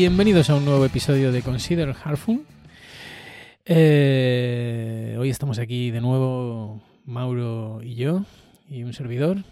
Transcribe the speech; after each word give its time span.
Bienvenidos 0.00 0.48
a 0.48 0.54
un 0.54 0.64
nuevo 0.64 0.82
episodio 0.86 1.30
de 1.30 1.42
Consider 1.42 1.94
Harful. 2.02 2.46
Eh, 3.66 5.14
hoy 5.18 5.28
estamos 5.28 5.58
aquí 5.58 5.90
de 5.90 6.00
nuevo, 6.00 6.82
Mauro 7.04 7.80
y 7.82 7.96
yo, 7.96 8.24
y 8.66 8.82
un 8.82 8.94
servidor. 8.94 9.44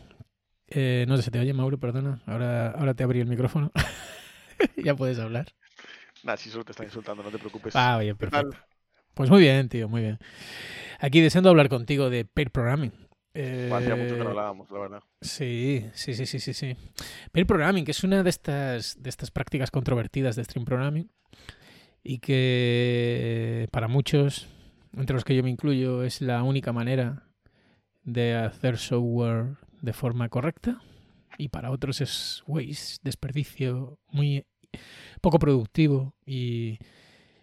Eh, 0.69 1.05
no 1.07 1.19
sé 1.19 1.25
si 1.25 1.31
te 1.31 1.39
oye, 1.39 1.53
Mauro, 1.53 1.77
perdona. 1.77 2.23
Ahora, 2.25 2.71
ahora 2.71 2.95
te 2.95 3.05
abrí 3.05 3.21
el 3.21 3.27
micrófono. 3.27 3.73
ya 4.83 4.95
puedes 4.95 5.19
hablar. 5.19 5.49
Nah, 6.25 6.37
si 6.39 6.49
solo 6.49 6.65
te 6.65 6.73
están 6.73 6.87
insultando, 6.87 7.23
no 7.23 7.31
te 7.31 7.37
preocupes. 7.37 7.77
Ah, 7.77 7.99
bien, 7.99 8.17
perfecto. 8.17 8.57
Pues 9.13 9.29
muy 9.29 9.43
bien, 9.43 9.69
tío, 9.69 9.87
muy 9.87 10.01
bien. 10.01 10.19
Aquí 10.99 11.21
deseando 11.21 11.51
hablar 11.51 11.69
contigo 11.69 12.09
de 12.09 12.25
pair 12.25 12.51
programming. 12.51 12.95
Eh, 13.41 13.71
Hacía 13.73 13.95
mucho 13.95 14.17
que 14.17 14.25
no 14.25 14.31
hablábamos, 14.31 14.69
la 14.73 14.79
verdad. 14.81 15.03
Sí, 15.21 15.87
sí, 15.95 16.13
sí, 16.15 16.27
sí, 16.27 16.41
sí, 16.41 16.53
sí. 16.53 16.77
Pair 17.31 17.47
programming, 17.47 17.85
que 17.85 17.93
es 17.93 18.03
una 18.03 18.25
de 18.25 18.31
estas, 18.31 19.01
de 19.01 19.09
estas 19.09 19.31
prácticas 19.31 19.71
controvertidas 19.71 20.35
de 20.35 20.43
stream 20.43 20.65
programming 20.65 21.09
y 22.03 22.19
que 22.19 23.69
para 23.71 23.87
muchos, 23.87 24.49
entre 24.97 25.15
los 25.15 25.25
que 25.25 25.37
yo 25.37 25.45
me 25.45 25.51
incluyo, 25.51 26.03
es 26.03 26.21
la 26.21 26.43
única 26.43 26.73
manera 26.73 27.29
de 28.03 28.35
hacer 28.35 28.77
software 28.77 29.57
de 29.83 29.93
forma 29.93 30.29
correcta 30.29 30.81
y 31.37 31.51
para 31.51 31.71
otros 31.71 32.01
es 32.01 32.43
waste, 32.49 32.99
desperdicio 33.05 34.01
muy 34.11 34.47
poco 35.21 35.39
productivo 35.39 36.13
y, 36.27 36.81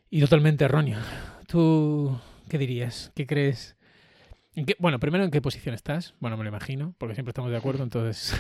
y 0.10 0.20
totalmente 0.20 0.66
erróneo. 0.66 1.00
¿Tú 1.48 2.20
qué 2.50 2.58
dirías? 2.58 3.14
¿Qué 3.16 3.26
crees? 3.26 3.78
¿En 4.56 4.66
qué- 4.66 4.76
bueno, 4.80 5.00
primero, 5.00 5.24
¿en 5.24 5.32
qué 5.32 5.42
posición 5.42 5.76
estás? 5.76 6.14
Bueno, 6.20 6.38
me 6.38 6.44
lo 6.44 6.50
imagino, 6.50 6.96
porque 6.98 7.14
siempre 7.16 7.32
estamos 7.32 7.52
de 7.52 7.58
acuerdo, 7.58 7.84
entonces 7.84 8.34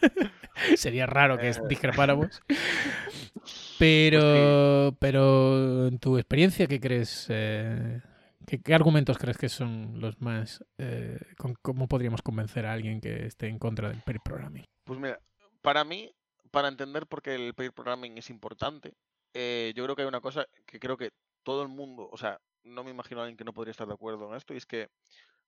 sería 0.76 1.06
raro 1.06 1.38
que 1.38 1.48
Eh. 1.48 1.54
discrepáramos. 1.68 2.42
Pero, 3.78 4.94
pero 5.00 5.88
en 5.88 5.98
tu 5.98 6.16
experiencia, 6.16 6.68
¿qué 6.68 6.78
crees? 6.78 7.26
eh, 7.30 8.00
¿qué, 8.46 8.60
qué 8.62 8.74
argumentos 8.74 9.18
crees 9.18 9.36
que 9.38 9.48
son 9.48 10.00
los 10.00 10.20
más... 10.20 10.64
eh, 10.78 11.18
con- 11.36 11.56
¿Cómo 11.62 11.88
podríamos 11.88 12.22
convencer 12.22 12.64
a 12.66 12.72
alguien 12.72 13.00
que 13.00 13.26
esté 13.26 13.48
en 13.48 13.58
contra 13.58 13.88
del 13.88 14.00
pair 14.02 14.20
programming? 14.24 14.64
Pues 14.84 15.00
mira, 15.00 15.18
para 15.62 15.82
mí, 15.84 16.14
para 16.52 16.68
entender 16.68 17.06
por 17.08 17.22
qué 17.22 17.34
el 17.34 17.54
pair 17.54 17.72
programming 17.72 18.16
es 18.18 18.30
importante, 18.30 18.92
eh, 19.34 19.72
yo 19.74 19.82
creo 19.84 19.96
que 19.96 20.02
hay 20.02 20.08
una 20.08 20.20
cosa 20.20 20.46
que 20.64 20.78
creo 20.78 20.96
que 20.96 21.10
todo 21.42 21.62
el 21.62 21.68
mundo, 21.68 22.08
o 22.12 22.16
sea, 22.16 22.38
no 22.62 22.84
me 22.84 22.90
imagino 22.92 23.20
a 23.20 23.24
alguien 23.24 23.36
que 23.36 23.44
no 23.44 23.52
podría 23.52 23.72
estar 23.72 23.88
de 23.88 23.94
acuerdo 23.94 24.28
en 24.30 24.36
esto, 24.36 24.54
y 24.54 24.58
es 24.58 24.66
que 24.66 24.88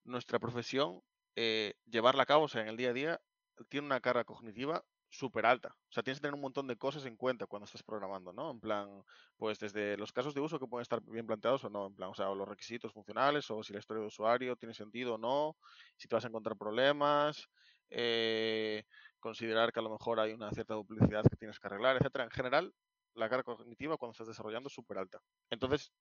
nuestra 0.04 0.38
profesión, 0.38 1.02
eh, 1.36 1.74
llevarla 1.86 2.22
a 2.24 2.26
cabo, 2.26 2.44
o 2.44 2.48
sea, 2.48 2.62
en 2.62 2.68
el 2.68 2.76
día 2.76 2.90
a 2.90 2.92
día, 2.92 3.20
tiene 3.68 3.86
una 3.86 4.00
carga 4.00 4.24
cognitiva 4.24 4.84
súper 5.08 5.46
alta. 5.46 5.76
O 5.88 5.92
sea, 5.92 6.02
tienes 6.02 6.18
que 6.18 6.22
tener 6.22 6.34
un 6.34 6.40
montón 6.40 6.66
de 6.66 6.76
cosas 6.76 7.06
en 7.06 7.16
cuenta 7.16 7.46
cuando 7.46 7.66
estás 7.66 7.82
programando, 7.82 8.32
¿no? 8.32 8.50
En 8.50 8.60
plan, 8.60 9.04
pues 9.36 9.58
desde 9.58 9.96
los 9.96 10.12
casos 10.12 10.34
de 10.34 10.40
uso 10.40 10.58
que 10.58 10.66
pueden 10.66 10.82
estar 10.82 11.00
bien 11.02 11.26
planteados 11.26 11.64
o 11.64 11.70
no, 11.70 11.86
en 11.86 11.94
plan, 11.94 12.10
o 12.10 12.14
sea, 12.14 12.30
o 12.30 12.34
los 12.34 12.48
requisitos 12.48 12.92
funcionales, 12.92 13.48
o 13.50 13.62
si 13.62 13.72
la 13.72 13.78
historia 13.78 14.00
de 14.00 14.08
usuario 14.08 14.56
tiene 14.56 14.74
sentido 14.74 15.14
o 15.14 15.18
no, 15.18 15.56
si 15.96 16.08
te 16.08 16.16
vas 16.16 16.24
a 16.24 16.28
encontrar 16.28 16.56
problemas, 16.56 17.48
eh, 17.90 18.84
considerar 19.20 19.72
que 19.72 19.80
a 19.80 19.82
lo 19.82 19.90
mejor 19.90 20.18
hay 20.20 20.32
una 20.32 20.50
cierta 20.50 20.74
duplicidad 20.74 21.22
que 21.22 21.36
tienes 21.36 21.58
que 21.60 21.66
arreglar, 21.68 21.96
etcétera. 21.96 22.24
En 22.24 22.30
general, 22.30 22.74
la 23.14 23.28
carga 23.28 23.44
cognitiva 23.44 23.96
cuando 23.96 24.12
estás 24.12 24.26
desarrollando 24.26 24.66
es 24.68 24.74
súper 24.74 24.98
alta. 24.98 25.20
Entonces, 25.50 25.92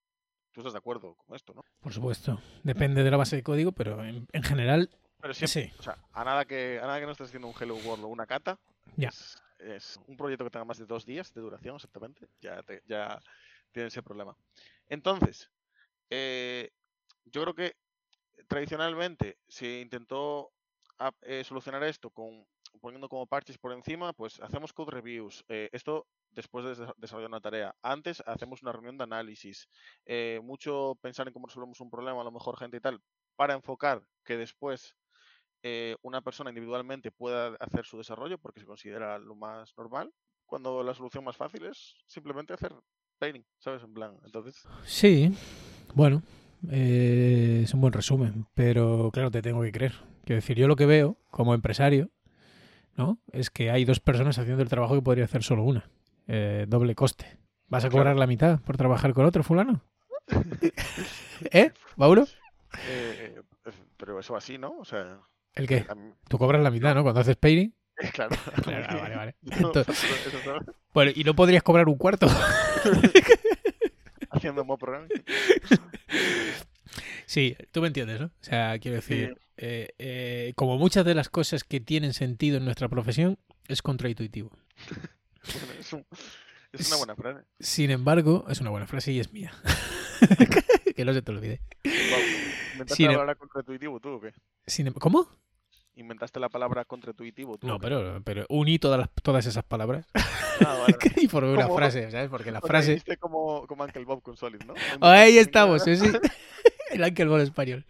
tú 0.53 0.61
estás 0.61 0.73
de 0.73 0.79
acuerdo 0.79 1.15
con 1.15 1.35
esto, 1.35 1.53
¿no? 1.53 1.63
Por 1.81 1.91
supuesto, 1.91 2.39
depende 2.63 3.03
de 3.03 3.11
la 3.11 3.17
base 3.17 3.35
de 3.35 3.43
código, 3.43 3.71
pero 3.73 4.03
en, 4.05 4.27
en 4.31 4.43
general, 4.43 4.89
Pero 5.19 5.33
siempre, 5.33 5.69
sí. 5.69 5.73
o 5.79 5.83
sea, 5.83 5.97
a 6.13 6.23
nada 6.23 6.45
que 6.45 6.79
a 6.79 6.87
nada 6.87 6.99
que 6.99 7.05
no 7.05 7.11
estés 7.11 7.27
haciendo 7.27 7.47
un 7.47 7.53
Hello 7.59 7.75
World 7.75 8.05
o 8.05 8.07
una 8.07 8.25
cata, 8.25 8.57
Ya. 8.95 9.09
es, 9.09 9.37
es 9.59 9.99
un 10.07 10.15
proyecto 10.15 10.43
que 10.45 10.49
tenga 10.51 10.65
más 10.65 10.77
de 10.77 10.85
dos 10.85 11.05
días 11.05 11.33
de 11.33 11.41
duración 11.41 11.75
exactamente, 11.75 12.27
ya, 12.41 12.61
te- 12.63 12.83
ya 12.87 13.19
tiene 13.71 13.87
ese 13.87 14.01
problema. 14.03 14.35
Entonces, 14.87 15.49
eh, 16.09 16.69
yo 17.25 17.41
creo 17.41 17.53
que 17.55 17.75
tradicionalmente 18.47 19.37
se 19.47 19.81
intentó 19.81 20.51
ap- 20.99 21.15
eh, 21.23 21.43
solucionar 21.43 21.83
esto 21.83 22.09
con 22.09 22.45
poniendo 22.81 23.07
como 23.09 23.27
parches 23.27 23.57
por 23.57 23.71
encima, 23.73 24.13
pues 24.13 24.39
hacemos 24.41 24.73
code 24.73 24.91
reviews. 24.91 25.43
eh, 25.47 25.69
esto 25.71 26.07
después 26.31 26.65
de 26.65 26.71
desa- 26.75 26.93
desarrollar 26.97 27.29
una 27.29 27.41
tarea. 27.41 27.75
Antes 27.81 28.21
hacemos 28.25 28.61
una 28.63 28.71
reunión 28.71 28.97
de 28.97 29.03
análisis. 29.03 29.67
eh, 30.05 30.39
mucho 30.43 30.97
pensar 31.01 31.27
en 31.27 31.33
cómo 31.33 31.47
resolvemos 31.47 31.79
un 31.79 31.89
problema, 31.89 32.21
a 32.21 32.23
lo 32.23 32.31
mejor 32.31 32.57
gente 32.57 32.77
y 32.77 32.79
tal, 32.81 32.99
para 33.35 33.53
enfocar 33.53 34.03
que 34.25 34.37
después 34.37 34.95
eh, 35.63 35.95
una 36.01 36.21
persona 36.21 36.49
individualmente 36.49 37.11
pueda 37.11 37.55
hacer 37.59 37.85
su 37.85 37.97
desarrollo 37.97 38.37
porque 38.37 38.59
se 38.59 38.65
considera 38.65 39.17
lo 39.19 39.35
más 39.35 39.73
normal, 39.77 40.11
cuando 40.45 40.83
la 40.83 40.93
solución 40.93 41.23
más 41.23 41.37
fácil 41.37 41.65
es 41.65 41.95
simplemente 42.07 42.53
hacer 42.53 42.73
pairing, 43.19 43.45
¿sabes? 43.59 43.81
En 43.83 43.93
plan, 43.93 44.17
entonces, 44.25 44.67
Sí, 44.85 45.31
bueno, 45.93 46.21
eh, 46.69 47.61
es 47.63 47.73
un 47.73 47.79
buen 47.81 47.93
resumen, 47.93 48.45
pero 48.55 49.09
claro, 49.13 49.31
te 49.31 49.41
tengo 49.41 49.61
que 49.61 49.71
creer. 49.71 49.93
Quiero 50.25 50.41
decir, 50.41 50.57
yo 50.57 50.67
lo 50.67 50.75
que 50.75 50.85
veo 50.85 51.17
como 51.31 51.53
empresario, 51.53 52.09
¿no? 52.95 53.19
Es 53.31 53.49
que 53.49 53.71
hay 53.71 53.85
dos 53.85 53.99
personas 53.99 54.37
haciendo 54.37 54.61
el 54.63 54.69
trabajo 54.69 54.95
que 54.95 55.01
podría 55.01 55.25
hacer 55.25 55.43
solo 55.43 55.63
una. 55.63 55.89
Eh, 56.27 56.65
doble 56.67 56.95
coste. 56.95 57.25
¿Vas 57.67 57.83
a 57.85 57.89
Claro. 57.89 58.03
cobrar 58.03 58.15
la 58.17 58.27
mitad 58.27 58.59
por 58.61 58.77
trabajar 58.77 59.13
con 59.13 59.25
otro 59.25 59.43
fulano? 59.43 59.81
¿Eh, 61.51 61.71
Mauro? 61.95 62.23
eh, 62.87 63.35
eh, 63.65 63.71
pero 63.97 64.19
eso 64.19 64.35
así, 64.35 64.57
¿no? 64.57 64.77
O 64.79 64.85
sea, 64.85 65.19
¿El 65.55 65.67
qué? 65.67 65.85
mí- 65.95 66.13
Tú 66.27 66.37
cobras 66.37 66.61
la 66.61 66.71
mitad, 66.71 66.93
¿no? 66.95 67.03
Cuando 67.03 67.21
haces 67.21 67.35
pairing. 67.35 67.73
claro. 68.13 68.35
Claro, 68.63 68.85
ah, 68.89 68.95
vale, 68.95 69.15
vale. 69.15 69.35
Entonces- 69.51 70.05
Bueno, 70.93 71.11
¿y 71.15 71.23
no 71.23 71.35
podrías 71.35 71.63
cobrar 71.63 71.87
un 71.89 71.97
cuarto? 71.97 72.27
haciendo 74.31 74.63
mob 74.65 74.79
programming. 74.79 75.09
Sí, 77.33 77.57
tú 77.71 77.81
me 77.81 77.87
entiendes, 77.87 78.19
¿no? 78.19 78.27
O 78.27 78.31
sea, 78.41 78.77
quiero 78.77 78.97
decir, 78.97 79.29
Sí. 79.35 79.41
eh, 79.57 79.89
eh, 79.97 80.53
como 80.55 80.77
muchas 80.77 81.03
de 81.03 81.15
las 81.15 81.29
cosas 81.29 81.63
que 81.63 81.79
tienen 81.79 82.13
sentido 82.13 82.57
en 82.57 82.65
nuestra 82.65 82.89
profesión, 82.89 83.39
es 83.67 83.81
contraintuitivo. 83.81 84.51
Bueno, 85.43 85.73
es, 85.79 85.91
un- 85.93 86.05
es 86.71 86.87
una 86.89 86.97
buena 86.97 87.15
frase. 87.15 87.43
Sin 87.59 87.89
embargo, 87.91 88.45
es 88.49 88.61
una 88.61 88.69
buena 88.69 88.85
frase 88.87 89.11
y 89.11 89.19
es 89.19 89.33
mía. 89.33 89.51
que 90.95 91.03
no 91.03 91.11
se 91.13 91.21
te 91.23 91.31
olvide. 91.31 91.59
Guau, 91.83 92.21
¿Inventaste 92.73 92.95
Sin 92.95 93.05
la 93.07 93.11
em- 93.13 93.17
palabra 93.17 93.35
contraintuitivo 93.35 93.99
tú 93.99 94.09
o 94.09 94.21
qué? 94.21 94.31
Sin 94.67 94.87
em- 94.87 94.93
¿Cómo? 94.93 95.27
¿Inventaste 95.95 96.39
la 96.39 96.49
palabra 96.49 96.85
contraintuitivo 96.85 97.57
tú? 97.57 97.65
No, 97.67 97.79
pero, 97.79 98.21
pero 98.23 98.45
uní 98.49 98.77
todas, 98.79 98.99
las- 98.99 99.09
todas 99.23 99.45
esas 99.47 99.63
palabras 99.65 100.05
Ah, 100.13 100.77
vale, 100.87 100.97
y 101.17 101.27
formé 101.27 101.51
una 101.51 101.67
frase, 101.67 102.09
¿sabes? 102.11 102.29
Porque 102.29 102.51
la 102.51 102.61
frase... 102.61 103.01
como, 103.19 103.65
como 103.67 103.83
Uncle 103.83 104.05
Bob 104.05 104.21
con 104.21 104.37
Solid, 104.37 104.61
¿no? 104.65 104.75
Ahí 105.01 105.37
estamos, 105.39 105.83
sí. 105.83 105.95
El 106.93 107.27
Bob 107.27 107.39
español. 107.39 107.85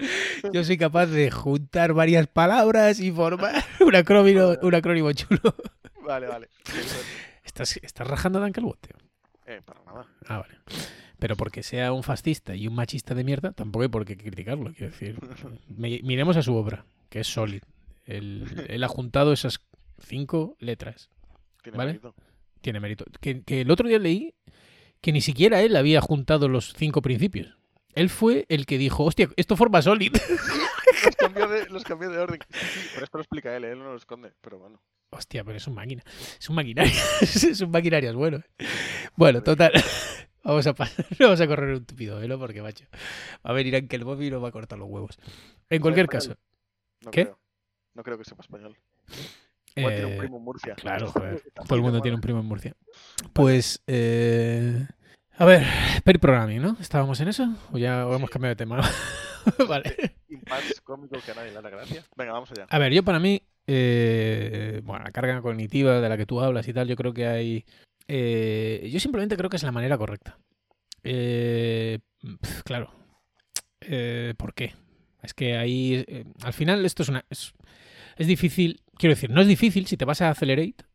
Yo 0.51 0.63
soy 0.63 0.77
capaz 0.77 1.07
de 1.07 1.31
juntar 1.31 1.93
varias 1.93 2.27
palabras 2.27 2.99
y 2.99 3.11
formar 3.11 3.63
un 3.79 3.95
acrónimo, 3.95 4.53
un 4.61 4.75
acrónimo 4.75 5.11
chulo. 5.13 5.55
Vale, 6.05 6.27
vale. 6.27 6.49
¿Estás, 7.43 7.77
estás 7.81 8.07
rajando 8.07 8.39
de 8.39 8.61
Bob, 8.61 8.77
tío? 8.79 8.95
Eh, 9.45 9.61
para 9.63 9.83
nada. 9.83 10.07
Ah, 10.27 10.39
vale. 10.39 10.55
Pero 11.19 11.35
porque 11.35 11.63
sea 11.63 11.93
un 11.93 12.03
fascista 12.03 12.55
y 12.55 12.67
un 12.67 12.75
machista 12.75 13.15
de 13.15 13.23
mierda, 13.23 13.51
tampoco 13.51 13.83
hay 13.83 13.89
por 13.89 14.05
qué 14.05 14.17
criticarlo. 14.17 14.73
Quiero 14.73 14.91
decir, 14.91 15.17
miremos 15.67 16.37
a 16.37 16.41
su 16.41 16.55
obra, 16.55 16.85
que 17.09 17.19
es 17.19 17.27
Solid. 17.27 17.61
Él, 18.05 18.65
él 18.67 18.83
ha 18.83 18.87
juntado 18.87 19.31
esas 19.31 19.61
cinco 19.99 20.57
letras. 20.59 21.09
Tiene 21.61 21.77
Vale. 21.77 21.91
mérito. 21.91 22.15
Tiene 22.61 22.79
mérito. 22.79 23.05
Que, 23.21 23.43
que 23.43 23.61
el 23.61 23.71
otro 23.71 23.87
día 23.87 23.99
leí 23.99 24.33
que 25.01 25.11
ni 25.11 25.21
siquiera 25.21 25.61
él 25.61 25.75
había 25.75 25.99
juntado 26.01 26.47
los 26.47 26.73
cinco 26.73 27.01
principios. 27.01 27.57
Él 27.95 28.09
fue 28.09 28.45
el 28.49 28.65
que 28.65 28.77
dijo, 28.77 29.03
hostia, 29.03 29.29
esto 29.35 29.55
forma 29.55 29.81
Solid. 29.81 30.13
Los 31.03 31.15
cambió 31.15 31.47
de, 31.47 31.65
los 31.69 31.83
cambió 31.83 32.09
de 32.09 32.17
orden. 32.17 32.39
Sí, 32.49 32.79
pero 32.93 33.03
esto 33.05 33.17
lo 33.17 33.23
explica 33.23 33.55
él, 33.55 33.65
él 33.65 33.79
no 33.79 33.91
lo 33.91 33.97
esconde. 33.97 34.31
Pero 34.41 34.59
bueno. 34.59 34.79
Hostia, 35.09 35.43
pero 35.43 35.57
es 35.57 35.67
un 35.67 35.73
máquina. 35.73 36.03
Es 36.39 36.49
un 36.49 36.55
maquinario. 36.55 36.93
es 37.21 37.61
un 37.61 37.71
maquinario, 37.71 38.09
es 38.09 38.15
bueno. 38.15 38.41
Bueno, 39.15 39.43
total. 39.43 39.71
Vamos 40.43 40.67
a 40.67 40.73
pasar, 40.73 41.05
vamos 41.17 41.39
a 41.39 41.47
correr 41.47 41.73
un 41.73 41.85
tupido 41.85 42.19
velo 42.19 42.37
porque, 42.37 42.61
macho, 42.61 42.83
va 43.45 43.51
a 43.51 43.53
venir 43.53 43.77
Ankel 43.77 44.03
Bob 44.03 44.21
y 44.21 44.29
nos 44.29 44.43
va 44.43 44.49
a 44.49 44.51
cortar 44.51 44.77
los 44.77 44.89
huevos. 44.89 45.17
En 45.69 45.81
cualquier 45.81 46.07
caso, 46.07 46.35
No 46.99 47.11
¿Qué? 47.11 47.23
Creo. 47.23 47.39
No 47.93 48.03
creo 48.03 48.17
que 48.17 48.25
sepa 48.25 48.41
español. 48.41 48.77
Igual 49.73 49.93
tiene 49.93 50.05
un 50.07 50.13
eh, 50.13 50.17
primo 50.17 50.37
en 50.37 50.43
Murcia. 50.43 50.75
claro, 50.75 51.07
joder, 51.07 51.41
todo 51.65 51.75
el 51.75 51.81
mundo 51.81 52.01
tiene 52.01 52.15
un 52.15 52.21
primo 52.21 52.41
en 52.41 52.45
Murcia. 52.45 52.75
Pues, 53.31 53.81
eh, 53.87 54.85
a 55.37 55.45
ver, 55.45 55.65
pair 56.03 56.19
programming, 56.19 56.61
¿no? 56.61 56.77
¿Estábamos 56.79 57.19
en 57.19 57.27
eso? 57.27 57.53
¿O 57.71 57.77
ya 57.77 58.01
hemos 58.01 58.29
cambiado 58.29 58.51
de 58.51 58.55
tema? 58.55 58.81
vale. 59.67 59.95
Y 60.29 60.35
más 60.49 60.81
cómico 60.83 61.17
que 61.25 61.31
a 61.31 61.35
nadie 61.35 61.49
le 61.49 61.55
da 61.55 61.61
la 61.61 61.69
gracia. 61.69 62.03
Venga, 62.15 62.33
vamos 62.33 62.51
allá. 62.51 62.65
A 62.69 62.77
ver, 62.79 62.93
yo 62.93 63.03
para 63.03 63.19
mí, 63.19 63.41
eh, 63.67 64.81
bueno, 64.83 65.03
la 65.03 65.11
carga 65.11 65.41
cognitiva 65.41 65.99
de 65.99 66.09
la 66.09 66.17
que 66.17 66.25
tú 66.25 66.41
hablas 66.41 66.67
y 66.67 66.73
tal, 66.73 66.87
yo 66.87 66.95
creo 66.95 67.13
que 67.13 67.27
hay... 67.27 67.65
eh, 68.07 68.89
yo 68.91 68.99
simplemente 68.99 69.35
creo 69.37 69.49
que 69.49 69.57
es 69.57 69.63
la 69.63 69.71
manera 69.71 69.97
correcta. 69.97 70.37
Eh, 71.03 71.99
claro. 72.63 72.91
Eh, 73.81 74.33
¿Por 74.37 74.53
qué? 74.53 74.73
Es 75.21 75.33
que 75.33 75.57
ahí, 75.57 76.03
eh, 76.07 76.25
al 76.43 76.53
final, 76.53 76.85
esto 76.85 77.03
es 77.03 77.09
una... 77.09 77.25
Es, 77.29 77.53
es 78.15 78.27
difícil, 78.27 78.81
quiero 78.97 79.15
decir, 79.15 79.29
no 79.31 79.41
es 79.41 79.47
difícil 79.47 79.87
si 79.87 79.97
te 79.97 80.05
vas 80.05 80.21
a 80.21 80.29
Accelerate, 80.29 80.85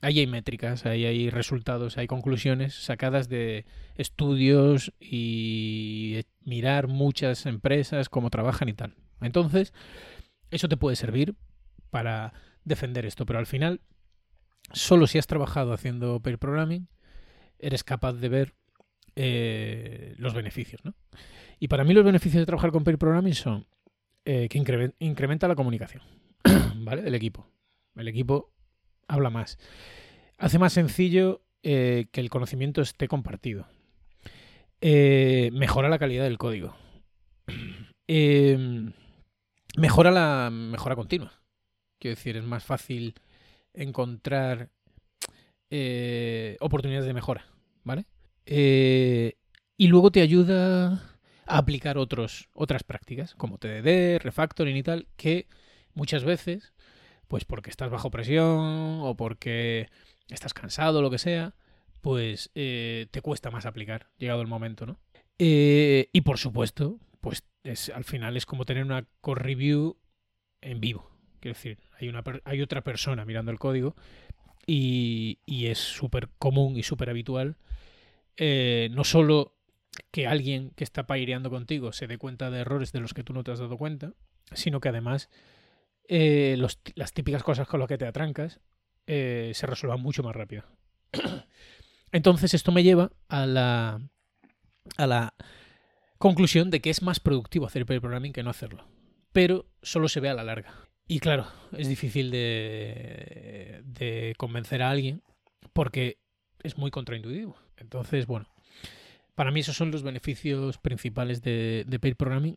ahí 0.00 0.20
hay 0.20 0.26
métricas, 0.26 0.86
ahí 0.86 1.04
hay 1.04 1.30
resultados, 1.30 1.98
hay 1.98 2.06
conclusiones 2.06 2.74
sacadas 2.74 3.28
de 3.28 3.64
estudios 3.96 4.92
y 5.00 6.20
mirar 6.44 6.88
muchas 6.88 7.46
empresas, 7.46 8.08
cómo 8.08 8.30
trabajan 8.30 8.68
y 8.68 8.74
tal. 8.74 8.94
Entonces, 9.20 9.72
eso 10.50 10.68
te 10.68 10.76
puede 10.76 10.96
servir 10.96 11.34
para 11.90 12.32
defender 12.64 13.06
esto, 13.06 13.26
pero 13.26 13.38
al 13.38 13.46
final, 13.46 13.80
solo 14.72 15.06
si 15.06 15.18
has 15.18 15.26
trabajado 15.26 15.72
haciendo 15.72 16.20
pair 16.20 16.38
programming, 16.38 16.88
eres 17.58 17.84
capaz 17.84 18.14
de 18.14 18.28
ver 18.28 18.54
eh, 19.16 20.14
los 20.18 20.34
beneficios. 20.34 20.84
¿no? 20.84 20.94
Y 21.58 21.68
para 21.68 21.84
mí 21.84 21.94
los 21.94 22.04
beneficios 22.04 22.40
de 22.42 22.46
trabajar 22.46 22.72
con 22.72 22.84
pair 22.84 22.98
programming 22.98 23.34
son 23.34 23.66
eh, 24.24 24.48
que 24.48 24.58
incrementa 24.98 25.48
la 25.48 25.54
comunicación 25.54 26.02
¿vale? 26.76 27.02
del 27.02 27.14
equipo. 27.14 27.48
El 27.96 28.08
equipo 28.08 28.53
habla 29.08 29.30
más. 29.30 29.58
Hace 30.38 30.58
más 30.58 30.72
sencillo 30.72 31.42
eh, 31.62 32.06
que 32.12 32.20
el 32.20 32.28
conocimiento 32.28 32.82
esté 32.82 33.08
compartido. 33.08 33.66
Eh, 34.80 35.50
mejora 35.52 35.88
la 35.88 35.98
calidad 35.98 36.24
del 36.24 36.38
código. 36.38 36.76
Em, 38.06 38.92
mejora 39.78 40.10
la 40.10 40.50
mejora 40.52 40.94
continua. 40.94 41.32
Quiero 41.98 42.16
decir, 42.16 42.36
es 42.36 42.44
más 42.44 42.62
fácil 42.62 43.14
encontrar 43.72 44.68
eh, 45.70 46.58
oportunidades 46.60 47.06
de 47.06 47.14
mejora, 47.14 47.46
¿vale? 47.82 48.04
y 48.46 49.88
luego 49.88 50.10
te 50.10 50.20
ayuda 50.20 51.16
a 51.46 51.56
aplicar 51.56 51.96
otros, 51.96 52.50
otras 52.52 52.82
prácticas, 52.82 53.34
como 53.36 53.56
TDD, 53.56 54.18
refactoring 54.18 54.76
y 54.76 54.82
tal, 54.82 55.08
que 55.16 55.46
muchas 55.94 56.24
veces, 56.24 56.73
pues 57.34 57.44
porque 57.44 57.68
estás 57.68 57.90
bajo 57.90 58.12
presión 58.12 59.00
o 59.02 59.16
porque 59.16 59.88
estás 60.28 60.54
cansado, 60.54 61.02
lo 61.02 61.10
que 61.10 61.18
sea, 61.18 61.56
pues 62.00 62.52
eh, 62.54 63.08
te 63.10 63.22
cuesta 63.22 63.50
más 63.50 63.66
aplicar, 63.66 64.06
llegado 64.18 64.40
el 64.40 64.46
momento, 64.46 64.86
¿no? 64.86 65.00
Eh, 65.40 66.10
y 66.12 66.20
por 66.20 66.38
supuesto, 66.38 67.00
pues 67.20 67.42
es, 67.64 67.88
al 67.88 68.04
final 68.04 68.36
es 68.36 68.46
como 68.46 68.64
tener 68.64 68.84
una 68.84 69.08
core 69.20 69.42
review 69.42 69.96
en 70.60 70.78
vivo. 70.78 71.10
Quiero 71.40 71.56
decir, 71.56 71.80
hay, 71.98 72.08
una, 72.08 72.22
hay 72.44 72.62
otra 72.62 72.84
persona 72.84 73.24
mirando 73.24 73.50
el 73.50 73.58
código 73.58 73.96
y, 74.64 75.40
y 75.44 75.66
es 75.66 75.78
súper 75.78 76.28
común 76.38 76.76
y 76.76 76.84
súper 76.84 77.10
habitual 77.10 77.56
eh, 78.36 78.90
no 78.92 79.02
solo 79.02 79.56
que 80.12 80.28
alguien 80.28 80.70
que 80.76 80.84
está 80.84 81.08
paireando 81.08 81.50
contigo 81.50 81.92
se 81.92 82.06
dé 82.06 82.16
cuenta 82.16 82.52
de 82.52 82.60
errores 82.60 82.92
de 82.92 83.00
los 83.00 83.12
que 83.12 83.24
tú 83.24 83.32
no 83.32 83.42
te 83.42 83.50
has 83.50 83.58
dado 83.58 83.76
cuenta, 83.76 84.12
sino 84.52 84.78
que 84.78 84.90
además 84.90 85.30
las 86.08 87.12
típicas 87.12 87.42
cosas 87.42 87.66
con 87.66 87.80
las 87.80 87.88
que 87.88 87.98
te 87.98 88.06
atrancas 88.06 88.60
eh, 89.06 89.52
se 89.54 89.66
resuelva 89.66 89.96
mucho 89.96 90.22
más 90.22 90.34
rápido. 90.34 90.64
Entonces 92.12 92.54
esto 92.54 92.72
me 92.72 92.82
lleva 92.82 93.10
a 93.28 93.46
la, 93.46 94.00
a 94.96 95.06
la 95.06 95.34
conclusión 96.18 96.70
de 96.70 96.80
que 96.80 96.90
es 96.90 97.02
más 97.02 97.20
productivo 97.20 97.66
hacer 97.66 97.86
pair 97.86 98.00
programming 98.00 98.32
que 98.32 98.42
no 98.42 98.50
hacerlo. 98.50 98.86
Pero 99.32 99.66
solo 99.82 100.08
se 100.08 100.20
ve 100.20 100.28
a 100.28 100.34
la 100.34 100.44
larga. 100.44 100.72
Y 101.06 101.18
claro, 101.18 101.46
es 101.76 101.88
difícil 101.88 102.30
de, 102.30 103.82
de 103.84 104.34
convencer 104.38 104.82
a 104.82 104.90
alguien 104.90 105.22
porque 105.72 106.18
es 106.62 106.78
muy 106.78 106.90
contraintuitivo. 106.90 107.56
Entonces, 107.76 108.26
bueno, 108.26 108.46
para 109.34 109.50
mí 109.50 109.60
esos 109.60 109.76
son 109.76 109.90
los 109.90 110.02
beneficios 110.02 110.78
principales 110.78 111.42
de, 111.42 111.84
de 111.86 111.98
programming 111.98 112.56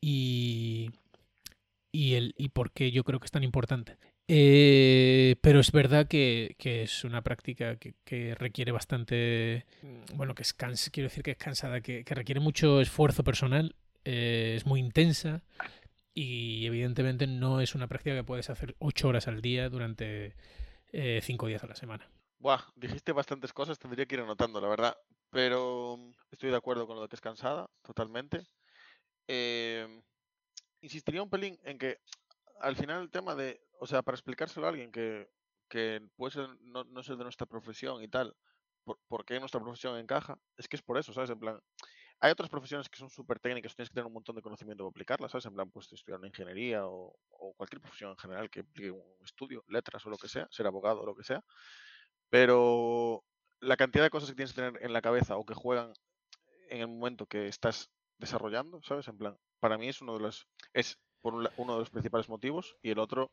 y, 0.00 0.90
y, 1.92 2.14
el, 2.14 2.34
y 2.36 2.50
por 2.50 2.72
qué 2.72 2.90
yo 2.90 3.04
creo 3.04 3.20
que 3.20 3.26
es 3.26 3.30
tan 3.30 3.44
importante. 3.44 3.98
Eh, 4.30 5.36
pero 5.40 5.58
es 5.58 5.72
verdad 5.72 6.06
que, 6.06 6.54
es 6.58 7.04
una 7.04 7.22
práctica 7.22 7.76
que, 7.76 8.34
requiere 8.34 8.72
bastante, 8.72 9.64
bueno, 10.14 10.34
que 10.34 10.42
es 10.42 10.52
quiero 10.52 11.08
decir 11.08 11.22
que 11.22 11.30
es 11.30 11.38
cansada, 11.38 11.80
que, 11.80 12.04
requiere 12.06 12.40
mucho 12.40 12.82
esfuerzo 12.82 13.24
personal, 13.24 13.74
eh, 14.04 14.54
es 14.56 14.66
muy 14.66 14.80
intensa 14.80 15.42
y 16.12 16.66
evidentemente 16.66 17.26
no 17.26 17.60
es 17.60 17.74
una 17.74 17.86
práctica 17.86 18.16
que 18.16 18.24
puedes 18.24 18.50
hacer 18.50 18.76
ocho 18.78 19.08
horas 19.08 19.28
al 19.28 19.40
día 19.40 19.70
durante 19.70 20.34
eh, 20.92 21.20
cinco 21.22 21.46
días 21.46 21.64
a 21.64 21.68
la 21.68 21.74
semana. 21.74 22.10
Buah, 22.38 22.60
dijiste 22.76 23.12
bastantes 23.12 23.54
cosas, 23.54 23.78
tendría 23.78 24.04
que 24.04 24.16
ir 24.16 24.20
anotando, 24.20 24.60
la 24.60 24.68
verdad, 24.68 24.96
pero 25.30 25.98
estoy 26.30 26.50
de 26.50 26.56
acuerdo 26.56 26.86
con 26.86 26.96
lo 26.96 27.02
de 27.02 27.08
que 27.08 27.16
es 27.16 27.22
cansada, 27.22 27.70
totalmente. 27.82 28.46
Insistiría 30.80 31.22
un 31.22 31.30
pelín 31.30 31.58
en 31.64 31.78
que 31.78 32.00
al 32.60 32.76
final 32.76 33.02
el 33.02 33.10
tema 33.10 33.34
de 33.34 33.60
o 33.78 33.86
sea, 33.86 34.02
para 34.02 34.16
explicárselo 34.16 34.66
a 34.66 34.70
alguien 34.70 34.90
que, 34.90 35.28
que 35.68 36.02
puede 36.16 36.32
ser, 36.32 36.48
no, 36.60 36.84
no 36.84 37.02
ser 37.02 37.16
de 37.16 37.24
nuestra 37.24 37.46
profesión 37.46 38.02
y 38.02 38.08
tal, 38.08 38.34
por, 39.08 39.24
qué 39.24 39.38
nuestra 39.38 39.60
profesión 39.60 39.98
encaja, 39.98 40.38
es 40.56 40.66
que 40.68 40.76
es 40.76 40.82
por 40.82 40.98
eso, 40.98 41.12
¿sabes? 41.12 41.30
En 41.30 41.38
plan, 41.38 41.60
hay 42.20 42.32
otras 42.32 42.48
profesiones 42.48 42.88
que 42.88 42.98
son 42.98 43.10
súper 43.10 43.38
técnicas, 43.38 43.74
tienes 43.74 43.90
que 43.90 43.94
tener 43.94 44.06
un 44.06 44.14
montón 44.14 44.34
de 44.34 44.42
conocimiento 44.42 44.84
para 44.84 44.90
aplicarlas, 44.90 45.30
¿sabes? 45.30 45.46
En 45.46 45.54
plan, 45.54 45.70
pues 45.70 45.92
estudiar 45.92 46.18
una 46.18 46.28
ingeniería 46.28 46.86
o, 46.86 47.14
o, 47.30 47.54
cualquier 47.54 47.80
profesión 47.80 48.10
en 48.10 48.16
general 48.16 48.50
que 48.50 48.60
implique 48.60 48.90
un 48.90 49.02
estudio, 49.22 49.64
letras 49.68 50.04
o 50.06 50.10
lo 50.10 50.16
que 50.16 50.28
sea, 50.28 50.48
ser 50.50 50.66
abogado 50.66 51.02
o 51.02 51.06
lo 51.06 51.14
que 51.14 51.22
sea. 51.22 51.44
Pero 52.30 53.24
la 53.60 53.76
cantidad 53.76 54.04
de 54.04 54.10
cosas 54.10 54.30
que 54.30 54.36
tienes 54.36 54.52
que 54.52 54.62
tener 54.62 54.82
en 54.82 54.92
la 54.92 55.02
cabeza 55.02 55.36
o 55.36 55.44
que 55.44 55.54
juegan 55.54 55.92
en 56.70 56.80
el 56.80 56.88
momento 56.88 57.26
que 57.26 57.48
estás 57.48 57.90
desarrollando, 58.18 58.80
¿sabes? 58.82 59.06
En 59.08 59.18
plan, 59.18 59.38
para 59.60 59.78
mí 59.78 59.88
es 59.88 60.00
uno 60.00 60.14
de 60.14 60.20
los, 60.20 60.46
es 60.72 60.98
por 61.20 61.34
uno 61.34 61.72
de 61.74 61.78
los 61.78 61.90
principales 61.90 62.28
motivos 62.28 62.76
y 62.82 62.90
el 62.90 62.98
otro 62.98 63.32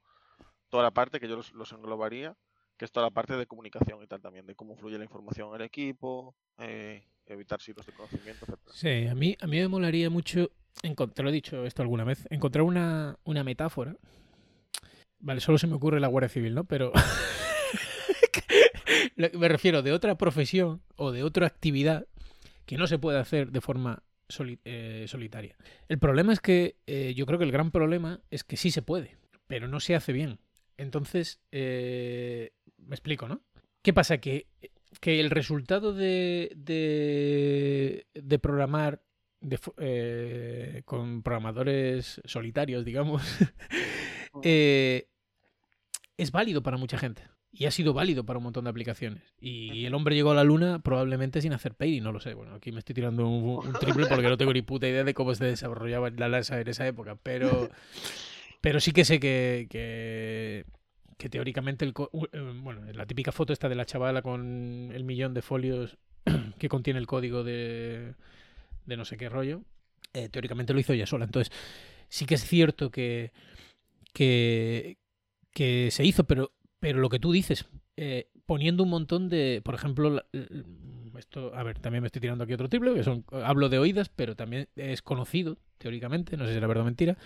toda 0.70 0.84
la 0.84 0.92
parte 0.92 1.20
que 1.20 1.28
yo 1.28 1.40
los, 1.54 1.72
englobaría, 1.72 2.36
que 2.78 2.86
es 2.86 2.92
toda 2.92 3.06
la 3.06 3.12
parte 3.12 3.38
de 3.38 3.46
comunicación 3.46 4.02
y 4.04 4.08
tal 4.08 4.22
también, 4.22 4.46
de 4.46 4.56
cómo 4.56 4.76
fluye 4.76 4.98
la 4.98 5.04
información 5.04 5.50
en 5.50 5.56
el 5.56 5.62
equipo, 5.62 6.36
eh, 6.58 7.04
evitar 7.28 7.62
sitios 7.62 7.86
de 7.86 7.94
conocimiento, 7.94 8.46
etc. 8.46 8.60
Sí, 8.72 9.08
a 9.08 9.16
mí, 9.16 9.38
a 9.40 9.48
mí 9.48 9.60
me 9.60 9.68
molaría 9.68 10.10
mucho, 10.10 10.50
te 10.82 11.24
lo 11.24 11.30
he 11.30 11.32
dicho 11.32 11.66
esto 11.66 11.82
alguna 11.82 12.04
vez, 12.04 12.28
encontrar 12.30 12.64
una, 12.64 13.18
una 13.24 13.44
metáfora. 13.44 13.96
Vale, 15.20 15.40
solo 15.40 15.58
se 15.58 15.68
me 15.68 15.76
ocurre 15.76 16.00
la 16.00 16.08
Guardia 16.08 16.30
Civil, 16.30 16.54
¿no? 16.54 16.66
Pero 16.66 16.92
me 19.16 19.48
refiero 19.48 19.82
de 19.82 19.92
otra 19.92 20.18
profesión 20.18 20.82
o 20.98 21.12
de 21.12 21.24
otra 21.24 21.48
actividad 21.48 22.06
que 22.66 22.78
no 22.78 22.88
se 22.88 23.00
puede 23.00 23.20
hacer 23.20 23.52
de 23.52 23.62
forma 23.62 24.04
eh, 24.66 25.06
solitaria. 25.08 25.56
El 25.88 26.00
problema 26.00 26.34
es 26.34 26.40
que 26.40 26.78
eh, 26.88 27.14
yo 27.16 27.26
creo 27.26 27.40
que 27.40 27.46
el 27.46 27.52
gran 27.52 27.72
problema 27.72 28.22
es 28.32 28.44
que 28.44 28.58
sí 28.58 28.72
se 28.72 28.82
puede, 28.82 29.18
pero 29.48 29.68
no 29.68 29.80
se 29.80 29.96
hace 29.96 30.14
bien. 30.14 30.40
Entonces, 30.78 31.42
eh, 31.52 32.52
me 32.78 32.96
explico, 32.96 33.28
¿no? 33.28 33.42
¿Qué 33.82 33.94
pasa? 33.94 34.18
Que, 34.18 34.48
que 35.00 35.20
el 35.20 35.30
resultado 35.30 35.94
de, 35.94 36.52
de, 36.56 38.40
programar 38.40 39.04
eh, 39.78 40.82
con 40.86 41.22
programadores 41.22 42.22
solitarios, 42.26 42.84
digamos, 42.84 43.24
es 44.44 45.06
válido 46.32 46.64
para 46.64 46.78
mucha 46.78 46.98
gente. 46.98 47.24
Y 47.58 47.66
ha 47.66 47.72
sido 47.72 47.94
válido 47.94 48.26
para 48.26 48.38
un 48.38 48.44
montón 48.44 48.66
de 48.66 48.70
aplicaciones. 48.70 49.24
Y 49.40 49.86
el 49.86 49.94
hombre 49.94 50.14
llegó 50.14 50.32
a 50.32 50.36
la 50.36 50.44
luna 50.44 50.80
probablemente 50.80 51.42
sin 51.42 51.54
hacer 51.54 51.74
y 51.80 52.02
no 52.02 52.12
lo 52.12 52.20
sé. 52.20 52.34
Bueno, 52.34 52.56
aquí 52.56 52.74
me 52.74 52.80
estoy 52.80 52.94
tirando 52.94 53.28
un, 53.28 53.74
triple 53.74 54.08
porque 54.08 54.28
no 54.28 54.38
tengo 54.38 54.52
ni 54.52 54.62
puta 54.62 54.90
idea 54.90 55.06
de 55.06 55.14
cómo 55.14 55.34
se 55.34 55.46
desarrollaba 55.46 56.10
la 56.10 56.28
NASA 56.28 56.60
en 56.60 56.68
esa 56.68 56.86
época. 56.86 57.16
Pero, 57.24 57.70
pero 58.60 58.82
sí 58.82 58.92
que 58.92 59.06
sé 59.06 59.22
que, 59.22 59.68
que, 59.70 61.30
teóricamente, 61.30 61.86
el, 61.86 61.94
eh, 62.34 62.54
bueno, 62.62 62.82
la 62.92 63.06
típica 63.06 63.32
foto 63.32 63.54
está 63.54 63.70
de 63.70 63.76
la 63.76 63.86
chavala 63.86 64.22
con 64.22 64.92
el 64.94 65.06
millón 65.06 65.34
de 65.34 65.42
folios 65.42 65.98
que 66.60 66.68
contiene 66.68 67.00
el 67.00 67.08
código 67.08 67.46
de, 67.46 68.16
de 68.86 68.98
no 68.98 69.06
sé 69.06 69.16
qué 69.16 69.30
rollo, 69.30 69.62
eh, 70.14 70.28
teóricamente 70.28 70.74
lo 70.74 70.80
hizo 70.80 70.92
ella 70.92 71.06
sola. 71.06 71.24
Entonces, 71.24 71.54
sí 72.10 72.26
que 72.26 72.36
es 72.36 72.46
cierto 72.46 72.92
que, 72.92 73.32
que, 74.14 74.98
que 75.54 75.90
se 75.92 76.04
hizo, 76.04 76.26
pero, 76.26 76.52
pero 76.86 77.00
lo 77.00 77.10
que 77.10 77.18
tú 77.18 77.32
dices, 77.32 77.66
eh, 77.98 78.30
poniendo 78.46 78.84
un 78.84 78.92
montón 78.92 79.28
de, 79.28 79.60
por 79.66 79.74
ejemplo, 79.74 80.24
esto, 81.18 81.52
a 81.56 81.64
ver, 81.64 81.80
también 81.80 82.04
me 82.04 82.06
estoy 82.06 82.22
tirando 82.22 82.44
aquí 82.44 82.54
otro 82.54 82.70
triple, 82.70 82.94
que 82.94 83.04
son, 83.04 83.26
hablo 83.32 83.70
de 83.70 83.80
oídas, 83.80 84.10
pero 84.10 84.36
también 84.36 84.68
es 84.76 85.02
conocido, 85.02 85.58
teóricamente, 85.80 86.38
no 86.38 86.46
sé 86.46 86.52
si 86.52 86.58
era 86.58 86.68
verdad 86.68 86.84
o 86.84 86.86
mentira, 86.86 87.18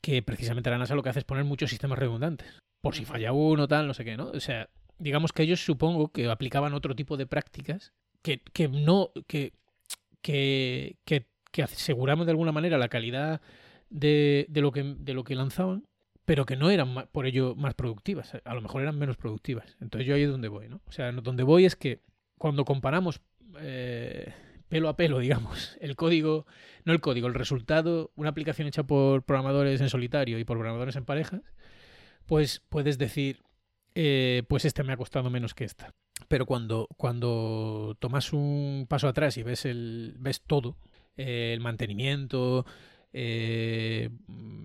que 0.00 0.22
precisamente 0.22 0.70
la 0.70 0.78
NASA 0.78 0.94
lo 0.94 1.02
que 1.02 1.10
hace 1.10 1.18
es 1.18 1.26
poner 1.26 1.44
muchos 1.44 1.68
sistemas 1.68 1.98
redundantes. 1.98 2.60
Por 2.80 2.94
si 2.94 3.04
falla 3.04 3.30
uno, 3.32 3.68
tal, 3.68 3.88
no 3.88 3.92
sé 3.92 4.06
qué, 4.06 4.16
¿no? 4.16 4.30
O 4.30 4.40
sea, 4.40 4.70
digamos 4.98 5.34
que 5.34 5.42
ellos 5.42 5.62
supongo 5.62 6.08
que 6.10 6.30
aplicaban 6.30 6.72
otro 6.72 6.96
tipo 6.96 7.18
de 7.18 7.26
prácticas 7.26 7.92
que, 8.22 8.40
que 8.54 8.68
no. 8.68 9.10
Que, 9.26 9.52
que, 10.22 10.96
que, 11.04 11.26
que, 11.52 11.62
aseguramos 11.62 12.24
de 12.24 12.30
alguna 12.30 12.52
manera 12.52 12.78
la 12.78 12.88
calidad 12.88 13.42
de, 13.90 14.46
de, 14.48 14.62
lo 14.62 14.72
que, 14.72 14.82
de 14.82 15.12
lo 15.12 15.24
que 15.24 15.34
lanzaban, 15.34 15.84
pero 16.28 16.44
que 16.44 16.56
no 16.56 16.68
eran 16.68 17.08
por 17.10 17.24
ello 17.24 17.54
más 17.54 17.72
productivas. 17.72 18.34
A 18.44 18.52
lo 18.52 18.60
mejor 18.60 18.82
eran 18.82 18.98
menos 18.98 19.16
productivas. 19.16 19.78
Entonces 19.80 20.06
yo 20.06 20.14
ahí 20.14 20.24
es 20.24 20.30
donde 20.30 20.48
voy, 20.48 20.68
¿no? 20.68 20.82
O 20.86 20.92
sea, 20.92 21.10
donde 21.10 21.42
voy 21.42 21.64
es 21.64 21.74
que 21.74 22.02
cuando 22.36 22.66
comparamos. 22.66 23.22
Eh, 23.60 24.34
pelo 24.68 24.90
a 24.90 24.96
pelo, 24.96 25.18
digamos. 25.20 25.78
El 25.80 25.96
código, 25.96 26.44
no 26.84 26.92
el 26.92 27.00
código, 27.00 27.28
el 27.28 27.34
resultado, 27.34 28.12
una 28.14 28.28
aplicación 28.28 28.68
hecha 28.68 28.82
por 28.82 29.22
programadores 29.22 29.80
en 29.80 29.88
solitario 29.88 30.38
y 30.38 30.44
por 30.44 30.58
programadores 30.58 30.96
en 30.96 31.06
parejas, 31.06 31.40
pues 32.26 32.60
puedes 32.68 32.98
decir 32.98 33.40
eh, 33.94 34.42
pues 34.50 34.66
este 34.66 34.82
me 34.82 34.92
ha 34.92 34.98
costado 34.98 35.30
menos 35.30 35.54
que 35.54 35.64
esta. 35.64 35.94
Pero 36.28 36.44
cuando, 36.44 36.88
cuando 36.98 37.96
tomas 38.00 38.34
un 38.34 38.84
paso 38.86 39.08
atrás 39.08 39.38
y 39.38 39.44
ves, 39.44 39.64
el, 39.64 40.14
ves 40.18 40.42
todo, 40.42 40.76
eh, 41.16 41.54
el 41.54 41.60
mantenimiento, 41.60 42.66
eh, 43.12 44.10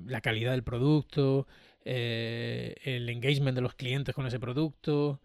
la 0.06 0.22
calidad 0.22 0.52
del 0.52 0.64
producto, 0.64 1.48
eh, 1.86 2.76
el 2.84 3.10
engagement 3.10 3.56
de 3.56 3.62
los 3.62 3.76
clientes 3.76 4.16
con 4.16 4.26
ese 4.26 4.40
producto, 4.40 5.22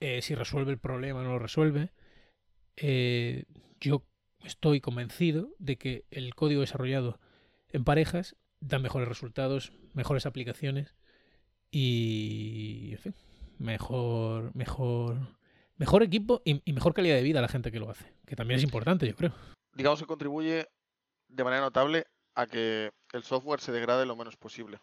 eh, 0.00 0.22
si 0.22 0.34
resuelve 0.34 0.72
el 0.72 0.78
problema 0.78 1.20
o 1.20 1.22
no 1.24 1.30
lo 1.30 1.38
resuelve, 1.38 1.92
eh, 2.76 3.44
yo 3.80 4.04
estoy 4.44 4.80
convencido 4.80 5.48
de 5.58 5.76
que 5.76 6.04
el 6.10 6.34
código 6.34 6.60
desarrollado 6.60 7.18
en 7.70 7.84
parejas 7.84 8.36
da 8.60 8.78
mejores 8.78 9.08
resultados, 9.08 9.72
mejores 9.94 10.26
aplicaciones 10.26 10.94
y 11.70 12.90
en 12.92 12.98
fin, 12.98 13.14
mejor, 13.58 14.54
mejor, 14.54 15.36
mejor 15.76 16.02
equipo 16.02 16.42
y, 16.44 16.62
y 16.64 16.72
mejor 16.72 16.94
calidad 16.94 17.16
de 17.16 17.22
vida 17.22 17.40
a 17.40 17.42
la 17.42 17.48
gente 17.48 17.72
que 17.72 17.80
lo 17.80 17.90
hace, 17.90 18.12
que 18.26 18.36
también 18.36 18.58
es 18.58 18.64
importante, 18.64 19.06
yo 19.06 19.16
creo. 19.16 19.32
Digamos 19.74 20.00
que 20.00 20.06
contribuye 20.06 20.68
de 21.28 21.44
manera 21.44 21.62
notable 21.62 22.06
a 22.36 22.46
que 22.46 22.92
el 23.12 23.22
software 23.24 23.60
se 23.60 23.72
degrade 23.72 24.06
lo 24.06 24.14
menos 24.14 24.36
posible. 24.36 24.78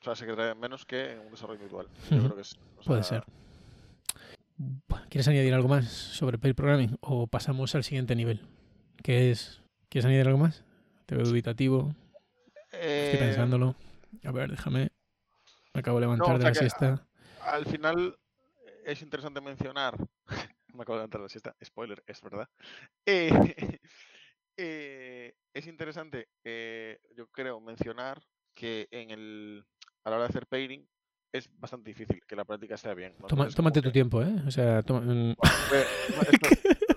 O 0.00 0.04
sea, 0.04 0.16
se 0.16 0.26
degrade 0.26 0.56
menos 0.56 0.84
que 0.84 1.12
en 1.12 1.20
un 1.20 1.30
desarrollo 1.30 1.60
individual. 1.60 1.86
Yo 2.10 2.18
creo 2.18 2.34
que 2.34 2.42
es. 2.42 2.58
o 2.78 2.82
Puede 2.84 3.04
ser. 3.04 3.24
¿Quieres 5.08 5.28
añadir 5.28 5.54
algo 5.54 5.68
más 5.68 5.88
sobre 5.88 6.38
pair 6.38 6.54
programming 6.54 6.96
o 7.00 7.26
pasamos 7.26 7.74
al 7.74 7.84
siguiente 7.84 8.16
nivel? 8.16 8.40
Que 9.02 9.30
es 9.30 9.62
¿Quieres 9.92 10.06
añadir 10.06 10.26
algo 10.26 10.38
más? 10.38 10.64
Te 11.04 11.14
veo 11.14 11.26
dubitativo, 11.26 11.94
estoy 12.70 12.80
eh, 12.80 13.16
pensándolo. 13.18 13.76
A 14.24 14.32
ver, 14.32 14.50
déjame. 14.50 14.88
Me 15.74 15.80
acabo 15.80 15.98
de 15.98 16.06
levantar 16.06 16.34
o 16.34 16.38
de 16.38 16.44
la 16.44 16.54
siesta. 16.54 17.06
Al 17.42 17.66
final 17.66 18.18
es 18.86 19.02
interesante 19.02 19.42
mencionar. 19.42 19.98
Me 20.72 20.80
acabo 20.80 20.94
de 20.94 21.00
levantar 21.00 21.20
de 21.20 21.24
la 21.24 21.28
siesta. 21.28 21.54
Spoiler, 21.62 22.02
es 22.06 22.22
verdad. 22.22 22.48
Eh, 23.04 23.28
eh, 24.56 25.34
es 25.54 25.66
interesante, 25.66 26.28
eh, 26.44 26.98
yo 27.16 27.26
creo, 27.28 27.60
mencionar 27.60 28.22
que 28.54 28.88
en 28.90 29.10
el 29.10 29.64
a 30.04 30.10
la 30.10 30.16
hora 30.16 30.24
de 30.24 30.30
hacer 30.30 30.46
pairing 30.46 30.86
es 31.32 31.48
bastante 31.58 31.90
difícil 31.90 32.20
que 32.26 32.36
la 32.36 32.44
práctica 32.44 32.76
sea 32.76 32.92
bien. 32.94 33.14
tómate 33.28 33.80
tu 33.80 33.88
que- 33.88 33.92
tiempo, 33.92 34.22
¿eh? 34.22 34.34
O 34.46 34.50
sea, 34.50 34.82
toma- 34.82 35.00
mm, 35.00 35.34
Bueno, 35.36 35.36
a- 35.42 36.22
esto 36.32 36.48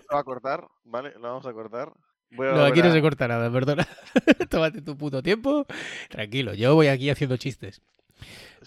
lo 0.09 0.15
va 0.15 0.19
a 0.19 0.23
cortar, 0.23 0.67
¿vale? 0.83 1.13
Lo 1.15 1.21
vamos 1.21 1.45
a 1.45 1.53
cortar. 1.53 1.91
Voy 2.31 2.47
a 2.47 2.51
no, 2.51 2.61
aquí 2.65 2.71
volver 2.81 2.85
no 2.85 2.89
a- 2.91 2.93
se 2.93 3.01
corta 3.01 3.27
nada, 3.27 3.51
perdona. 3.51 3.87
tómate 4.49 4.81
tu 4.81 4.97
puto 4.97 5.21
tiempo. 5.23 5.65
Tranquilo, 6.09 6.53
yo 6.53 6.75
voy 6.75 6.87
aquí 6.87 7.09
haciendo 7.09 7.37
chistes. 7.37 7.81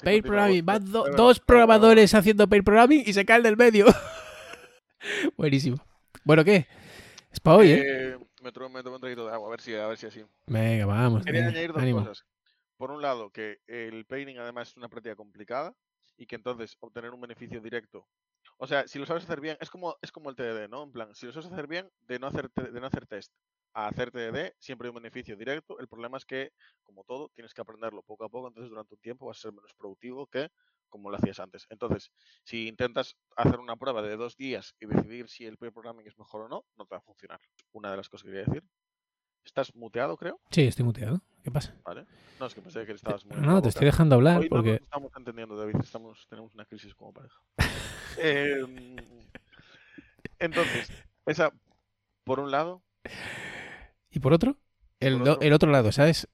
Pair 0.03 0.23
continúa, 0.23 0.23
programming, 0.23 0.65
van 0.65 0.93
do- 0.93 1.07
a 1.07 1.11
dos 1.11 1.41
a 1.41 1.45
programadores 1.45 2.15
haciendo 2.15 2.49
pair 2.49 2.63
programming 2.65 3.03
y 3.05 3.13
se 3.13 3.25
caen 3.27 3.43
del 3.43 3.57
medio. 3.57 3.87
Buenísimo. 5.37 5.79
Bueno, 6.25 6.45
¿qué? 6.45 6.67
Es 7.33 7.41
para 7.41 7.57
hoy, 7.59 7.71
¿eh? 7.73 7.83
Eh, 7.87 8.17
me 8.43 8.53
tomo 8.53 8.69
me 8.69 8.83
tomo 8.83 8.97
un 8.97 9.01
traguito 9.01 9.27
de 9.27 9.33
agua, 9.33 9.49
a 9.49 9.51
ver 9.51 9.61
si, 9.61 9.75
a 9.75 9.87
ver 9.87 9.97
si 9.99 10.07
así. 10.07 10.25
Venga, 10.47 10.87
vamos. 10.87 11.25
Quería 11.25 11.43
venga, 11.43 11.51
añadir 11.51 11.73
dos 11.73 11.83
ánimo. 11.83 12.01
cosas. 12.01 12.25
Por 12.77 12.91
un 12.91 13.03
lado, 13.03 13.31
que 13.31 13.59
el 13.67 14.07
pairing 14.07 14.39
además 14.39 14.71
es 14.71 14.77
una 14.77 14.89
práctica 14.89 15.17
complicada 15.17 15.75
y 16.17 16.27
que 16.27 16.37
entonces 16.37 16.77
obtener 16.81 17.13
un 17.13 17.21
beneficio 17.21 17.61
directo. 17.61 18.09
O 18.59 18.67
sea, 18.67 18.87
si 18.89 18.99
lo 18.99 19.07
sabes 19.07 19.25
hacer 19.25 19.41
bien, 19.41 19.57
es 19.61 19.71
como, 19.71 19.97
es 20.03 20.13
como 20.13 20.31
el 20.31 20.37
TDD, 20.37 20.69
¿no? 20.69 20.83
En 20.85 20.93
plan, 20.93 21.15
si 21.15 21.27
lo 21.27 21.33
sabes 21.33 21.51
hacer 21.53 21.67
bien, 21.67 21.91
de 22.01 22.19
no 22.19 22.27
hacer, 22.29 22.51
de 22.53 22.81
no 22.81 22.87
hacer 22.87 23.07
test 23.07 23.33
a 23.75 23.89
hacer 23.89 24.11
TDD, 24.11 24.55
siempre 24.59 24.87
hay 24.89 24.91
un 24.91 24.97
beneficio 25.03 25.37
directo. 25.37 25.79
El 25.79 25.89
problema 25.89 26.17
es 26.17 26.25
que, 26.25 26.53
como 26.83 27.05
todo, 27.05 27.31
tienes 27.35 27.55
que 27.55 27.61
aprenderlo 27.61 28.03
poco 28.03 28.25
a 28.25 28.29
poco, 28.29 28.49
entonces 28.49 28.71
durante 28.71 28.95
un 28.95 29.01
tiempo 29.01 29.27
vas 29.27 29.39
a 29.39 29.43
ser 29.43 29.53
menos 29.53 29.75
productivo 29.75 30.27
que 30.27 30.51
como 30.89 31.11
lo 31.11 31.17
hacías 31.17 31.39
antes. 31.41 31.67
Entonces, 31.71 32.11
si 32.45 32.69
intentas 32.69 33.17
hacer 33.37 33.59
una 33.61 33.77
prueba 33.77 34.03
de 34.03 34.17
dos 34.17 34.37
días 34.37 34.75
y 34.81 34.87
decidir 34.87 35.29
si 35.29 35.45
el 35.47 35.57
pair 35.57 35.73
programming 35.73 36.07
es 36.07 36.19
mejor 36.19 36.43
o 36.43 36.49
no, 36.49 36.65
no 36.77 36.85
te 36.87 36.95
va 36.95 36.99
a 36.99 37.03
funcionar. 37.03 37.41
Una 37.73 37.91
de 37.91 37.97
las 37.97 38.09
cosas 38.09 38.25
que 38.25 38.31
quería 38.31 38.45
decir. 38.47 38.65
¿Estás 39.45 39.75
muteado, 39.75 40.17
creo? 40.19 40.39
Sí, 40.51 40.63
estoy 40.67 40.85
muteado. 40.85 41.23
¿Qué 41.43 41.51
pasa? 41.51 41.75
Vale. 41.85 42.05
No, 42.39 42.47
es 42.47 42.55
que 42.55 42.61
pensé 42.61 42.85
que 42.85 42.93
estabas 42.93 43.25
muy. 43.25 43.37
No, 43.41 43.63
te 43.63 43.71
estoy 43.71 43.87
dejando 43.87 44.17
hablar 44.17 44.39
Hoy 44.41 44.49
no 44.51 44.57
porque... 44.57 44.73
nos 44.73 44.81
estamos 44.83 45.11
entendiendo, 45.17 45.57
David. 45.57 45.77
Estamos, 45.83 46.27
tenemos 46.29 46.53
una 46.55 46.67
crisis 46.67 46.95
como 46.95 47.13
pareja. 47.15 47.41
Em, 48.21 48.97
entonces, 50.39 50.91
esa, 51.27 51.53
por 52.25 52.41
un 52.41 52.51
lado, 52.51 52.83
¿Y 54.11 54.21
por 54.21 54.33
otro? 54.33 54.57
El, 55.01 55.17
Por 55.19 55.25
do- 55.27 55.33
otro. 55.35 55.47
el 55.47 55.53
otro 55.53 55.71
lado, 55.71 55.93
¿sabes? 55.93 56.29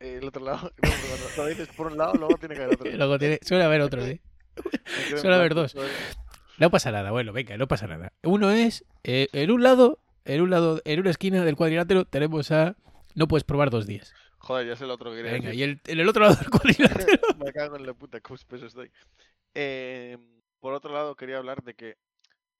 El 0.00 0.24
otro 0.24 0.44
lado. 0.44 0.72
no, 0.82 0.88
cuando, 0.88 1.26
cuando 1.34 1.46
dices 1.46 1.68
por 1.68 1.86
un 1.88 1.98
lado, 1.98 2.14
luego 2.14 2.36
tiene 2.38 2.54
que 2.54 2.62
haber 2.62 2.74
otro. 2.74 2.90
Luego 2.96 3.18
tiene... 3.18 3.38
Suele 3.42 3.64
haber 3.64 3.80
otro, 3.80 4.04
¿sí? 4.04 4.20
Suele 5.16 5.34
haber 5.36 5.54
dos. 5.54 5.76
No 6.58 6.70
pasa 6.70 6.90
nada, 6.90 7.10
bueno, 7.10 7.32
venga, 7.32 7.56
no 7.56 7.68
pasa 7.68 7.86
nada. 7.86 8.12
Uno 8.22 8.50
es, 8.50 8.84
eh, 9.04 9.28
en 9.32 9.50
un 9.50 9.62
lado, 9.62 10.00
en 10.24 10.40
un 10.40 10.50
lado, 10.50 10.82
en 10.84 11.00
una 11.00 11.10
esquina 11.10 11.44
del 11.44 11.56
cuadrilátero 11.56 12.04
tenemos 12.04 12.50
a... 12.50 12.76
No 13.14 13.28
puedes 13.28 13.44
probar 13.44 13.70
dos 13.70 13.86
días. 13.86 14.12
Joder, 14.38 14.66
ya 14.66 14.76
sé 14.76 14.84
el 14.84 14.90
otro 14.90 15.10
que 15.10 15.18
quería 15.18 15.32
Venga, 15.32 15.48
decir. 15.48 15.60
y 15.60 15.62
el, 15.64 15.80
en 15.86 16.00
el 16.00 16.08
otro 16.08 16.22
lado 16.22 16.36
del 16.36 16.50
cuadrilátero... 16.50 17.18
Me 17.38 17.52
cago 17.52 17.76
en 17.76 17.86
la 17.86 17.94
puta, 17.94 18.20
cómo 18.20 18.36
espeso 18.36 18.66
estoy. 18.66 18.90
Em, 19.54 20.20
por 20.60 20.74
otro 20.74 20.92
lado, 20.92 21.14
quería 21.16 21.38
hablar 21.38 21.62
de 21.62 21.74
que, 21.74 21.96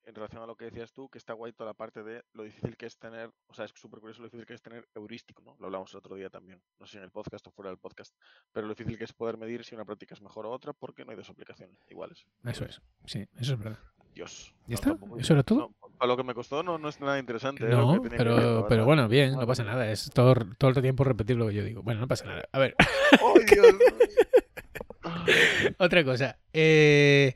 en 0.09 0.15
relación 0.15 0.43
a 0.43 0.47
lo 0.47 0.57
que 0.57 0.65
decías 0.67 0.93
tú, 0.93 1.09
que 1.09 1.19
está 1.19 1.35
guay 1.35 1.53
toda 1.53 1.71
la 1.71 1.75
parte 1.75 2.03
de 2.03 2.23
lo 2.33 2.43
difícil 2.43 2.77
que 2.77 2.87
es 2.87 2.99
tener, 2.99 3.31
o 3.47 3.55
sea, 3.55 3.67
es 3.67 3.73
súper 3.75 4.00
curioso 4.00 4.23
lo 4.23 4.29
difícil 4.29 4.47
que 4.47 4.55
es 4.55 4.62
tener 4.62 4.88
heurístico, 4.95 5.43
¿no? 5.43 5.55
Lo 5.61 5.67
hablamos 5.67 5.93
el 5.93 5.99
otro 5.99 6.17
día 6.17 6.31
también, 6.31 6.61
no 6.81 6.87
sé 6.87 6.93
si 6.93 6.99
en 6.99 7.05
el 7.05 7.11
podcast 7.11 7.47
o 7.47 7.50
fuera 7.50 7.71
del 7.71 7.79
podcast, 7.79 8.15
pero 8.53 8.67
lo 8.67 8.75
difícil 8.75 8.97
que 8.97 9.05
es 9.05 9.12
poder 9.12 9.37
medir 9.37 9.65
si 9.65 9.75
una 9.75 9.85
práctica 9.85 10.15
es 10.15 10.23
mejor 10.23 10.47
o 10.47 10.50
otra 10.50 10.73
porque 10.73 11.05
no 11.05 11.11
hay 11.11 11.17
dos 11.17 11.29
aplicaciones 11.31 11.77
iguales. 11.88 12.27
Eso 12.45 12.65
es, 12.65 12.81
sí, 13.07 13.27
eso 13.38 13.53
es 13.55 13.59
verdad. 13.59 13.79
Dios. 14.15 14.55
¿Ya 14.67 14.75
está? 14.75 14.91
tampoco- 14.91 15.19
¿Eso 15.19 15.33
era 15.35 15.43
todo? 15.45 15.59
no, 15.81 15.91
para 15.99 16.09
lo 16.09 16.17
que 16.17 16.25
me 16.25 16.35
costó 16.35 16.62
no, 16.62 16.79
no 16.79 16.88
es 16.88 16.99
nada 17.00 17.19
interesante. 17.19 17.69
lo 17.69 17.77
No, 17.77 18.03
que 18.03 18.09
que 18.09 18.17
pero, 18.17 18.67
pero 18.69 18.85
bueno, 18.85 19.07
bien, 19.09 19.33
no 19.33 19.47
pasa 19.47 19.62
nada. 19.62 19.88
Es 19.93 20.11
todo, 20.12 20.35
todo 20.59 20.71
el 20.71 20.83
tiempo 20.83 21.05
repetir 21.05 21.37
lo 21.37 21.47
que 21.49 21.55
yo 21.55 21.62
digo. 21.62 21.83
Bueno, 21.83 22.00
no 22.00 22.09
pasa 22.09 22.25
nada. 22.25 22.49
A 22.50 22.59
ver, 22.59 22.75
¡Ay, 22.79 23.45
Dios! 23.45 23.75
otra 25.79 26.05
cosa. 26.05 26.38
Eh, 26.53 27.35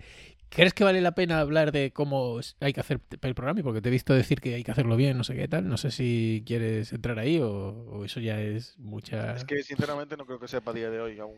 ¿Crees 0.54 0.74
que 0.74 0.84
vale 0.84 1.00
la 1.00 1.14
pena 1.14 1.40
hablar 1.40 1.72
de 1.72 1.92
cómo 1.92 2.38
hay 2.60 2.72
que 2.74 2.80
hacer 2.80 3.00
el 3.22 3.34
programa? 3.34 3.62
Porque 3.62 3.80
te 3.80 3.88
he 3.88 3.92
visto 3.92 4.12
decir 4.12 4.40
que 4.40 4.54
hay 4.54 4.62
que 4.62 4.70
hacerlo 4.70 4.96
bien, 4.96 5.16
no 5.16 5.24
sé 5.24 5.34
qué 5.34 5.48
tal. 5.48 5.66
No 5.66 5.78
sé 5.78 5.90
si 5.90 6.42
quieres 6.46 6.92
entrar 6.92 7.18
ahí 7.18 7.38
o, 7.38 7.48
o 7.48 8.04
eso 8.04 8.20
ya 8.20 8.38
es 8.40 8.78
mucha... 8.78 9.34
Es 9.34 9.44
que 9.44 9.62
sinceramente 9.62 10.16
no 10.16 10.26
creo 10.26 10.38
que 10.38 10.48
sepa 10.48 10.72
a 10.72 10.74
día 10.74 10.90
de 10.90 11.00
hoy 11.00 11.18
aún. 11.18 11.36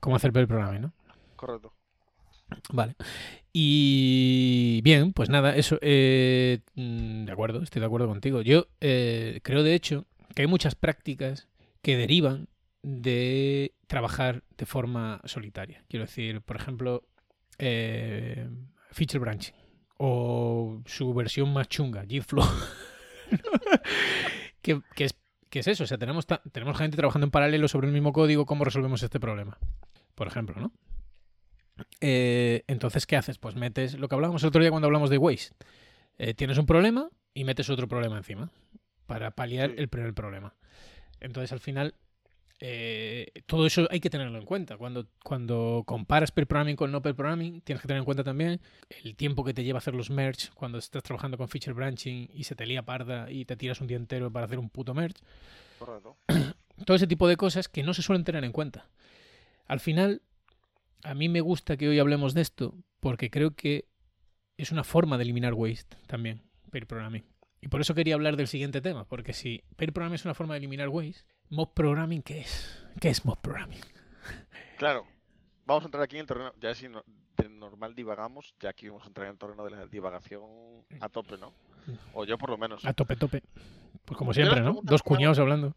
Cómo 0.00 0.16
hacer 0.16 0.34
el 0.34 0.46
programa, 0.48 0.78
¿no? 0.78 0.92
Correcto. 1.36 1.72
Vale. 2.72 2.94
Y 3.52 4.80
bien, 4.82 5.12
pues 5.12 5.28
nada, 5.28 5.54
eso. 5.54 5.78
eh, 5.82 6.60
mm, 6.76 7.24
de 7.26 7.32
acuerdo, 7.32 7.62
estoy 7.62 7.80
de 7.80 7.86
acuerdo 7.86 8.06
contigo. 8.08 8.40
Yo 8.40 8.68
eh, 8.80 9.40
creo, 9.42 9.64
de 9.64 9.74
hecho, 9.74 10.06
que 10.34 10.42
hay 10.42 10.48
muchas 10.48 10.74
prácticas 10.74 11.48
que 11.82 11.96
derivan 11.96 12.48
de 12.82 13.74
trabajar 13.86 14.44
de 14.56 14.66
forma 14.66 15.20
solitaria. 15.24 15.84
Quiero 15.88 16.06
decir, 16.06 16.40
por 16.40 16.56
ejemplo, 16.56 17.02
eh, 17.58 18.48
feature 18.90 19.18
branching 19.18 19.54
o 19.98 20.82
su 20.86 21.14
versión 21.14 21.52
más 21.52 21.68
chunga, 21.68 22.04
Gflow. 22.04 22.44
que, 24.62 24.80
que 24.94 25.04
es, 25.04 25.14
que 25.48 25.60
es 25.60 25.68
eso, 25.68 25.84
o 25.84 25.86
sea, 25.86 25.98
tenemos, 25.98 26.26
tenemos 26.52 26.76
gente 26.76 26.96
trabajando 26.96 27.26
en 27.26 27.30
paralelo 27.30 27.68
sobre 27.68 27.86
el 27.86 27.92
mismo 27.92 28.12
código, 28.12 28.46
¿cómo 28.46 28.64
resolvemos 28.64 29.02
este 29.02 29.20
problema? 29.20 29.58
Por 30.14 30.26
ejemplo, 30.26 30.60
¿no? 30.60 30.72
Eh, 32.00 32.64
entonces, 32.66 33.06
¿qué 33.06 33.16
haces? 33.16 33.38
Pues 33.38 33.54
metes 33.54 33.98
lo 33.98 34.08
que 34.08 34.14
hablábamos 34.14 34.42
el 34.42 34.48
otro 34.48 34.60
día 34.60 34.70
cuando 34.70 34.86
hablamos 34.86 35.10
de 35.10 35.18
waste. 35.18 35.54
Eh, 36.18 36.34
tienes 36.34 36.58
un 36.58 36.66
problema 36.66 37.10
y 37.34 37.44
metes 37.44 37.68
otro 37.68 37.88
problema 37.88 38.16
encima 38.16 38.50
para 39.06 39.30
paliar 39.32 39.74
el 39.76 39.88
primer 39.88 40.14
problema. 40.14 40.54
Entonces, 41.20 41.52
al 41.52 41.60
final, 41.60 41.94
eh, 42.58 43.32
todo 43.46 43.66
eso 43.66 43.86
hay 43.90 44.00
que 44.00 44.10
tenerlo 44.10 44.38
en 44.38 44.44
cuenta. 44.44 44.76
Cuando, 44.76 45.06
cuando 45.22 45.82
comparas 45.86 46.30
pair 46.30 46.46
programming 46.46 46.76
con 46.76 46.90
no 46.90 47.02
pair 47.02 47.14
programming, 47.14 47.60
tienes 47.60 47.82
que 47.82 47.88
tener 47.88 47.98
en 47.98 48.04
cuenta 48.04 48.24
también 48.24 48.60
el 49.02 49.14
tiempo 49.14 49.44
que 49.44 49.52
te 49.52 49.62
lleva 49.62 49.78
hacer 49.78 49.94
los 49.94 50.10
merge 50.10 50.48
cuando 50.54 50.78
estás 50.78 51.02
trabajando 51.02 51.36
con 51.36 51.48
feature 51.48 51.74
branching 51.74 52.30
y 52.32 52.44
se 52.44 52.54
te 52.54 52.66
lía 52.66 52.82
parda 52.82 53.30
y 53.30 53.44
te 53.44 53.56
tiras 53.56 53.80
un 53.80 53.86
día 53.86 53.98
entero 53.98 54.30
para 54.30 54.46
hacer 54.46 54.58
un 54.58 54.70
puto 54.70 54.94
merge 54.94 55.20
Correcto. 55.78 56.16
todo 56.86 56.96
ese 56.96 57.06
tipo 57.06 57.28
de 57.28 57.36
cosas 57.36 57.68
que 57.68 57.82
no 57.82 57.92
se 57.94 58.02
suelen 58.02 58.24
tener 58.24 58.44
en 58.44 58.52
cuenta. 58.52 58.88
Al 59.66 59.80
final, 59.80 60.22
a 61.02 61.14
mí 61.14 61.28
me 61.28 61.40
gusta 61.40 61.76
que 61.76 61.88
hoy 61.88 61.98
hablemos 61.98 62.34
de 62.34 62.40
esto 62.40 62.74
porque 63.00 63.30
creo 63.30 63.54
que 63.54 63.86
es 64.56 64.72
una 64.72 64.84
forma 64.84 65.18
de 65.18 65.24
eliminar 65.24 65.54
waste 65.54 65.96
también, 66.06 66.42
pair 66.70 66.86
programming. 66.86 67.24
Y 67.60 67.68
por 67.68 67.80
eso 67.80 67.94
quería 67.94 68.14
hablar 68.14 68.36
del 68.36 68.48
siguiente 68.48 68.80
tema, 68.80 69.06
porque 69.06 69.32
si 69.32 69.64
pair 69.76 69.92
programming 69.92 70.14
es 70.14 70.24
una 70.24 70.34
forma 70.34 70.54
de 70.54 70.58
eliminar 70.58 70.88
waste, 70.88 71.24
mob 71.50 71.72
programming, 71.74 72.22
¿qué 72.22 72.40
es? 72.40 72.82
¿Qué 73.00 73.08
es 73.10 73.24
mob 73.24 73.38
programming? 73.40 73.80
Claro. 74.78 75.06
Vamos 75.66 75.82
a 75.84 75.86
entrar 75.86 76.02
aquí 76.04 76.16
en 76.16 76.20
el 76.22 76.26
terreno. 76.26 76.52
Ya 76.60 76.74
si 76.74 76.88
no- 76.88 77.04
de 77.36 77.48
normal 77.48 77.94
divagamos, 77.94 78.54
ya 78.60 78.70
aquí 78.70 78.88
vamos 78.88 79.04
a 79.04 79.08
entrar 79.08 79.26
en 79.26 79.32
el 79.32 79.38
terreno 79.38 79.64
de 79.64 79.70
la 79.70 79.86
divagación 79.86 80.42
a 81.00 81.08
tope, 81.08 81.36
¿no? 81.38 81.52
O 82.14 82.24
yo 82.24 82.38
por 82.38 82.50
lo 82.50 82.56
menos. 82.58 82.84
A 82.84 82.92
tope, 82.92 83.16
tope. 83.16 83.42
Pues 84.04 84.16
como 84.16 84.32
siempre, 84.32 84.60
¿no? 84.60 84.80
Dos 84.82 85.02
cuñados 85.02 85.38
hablando. 85.38 85.74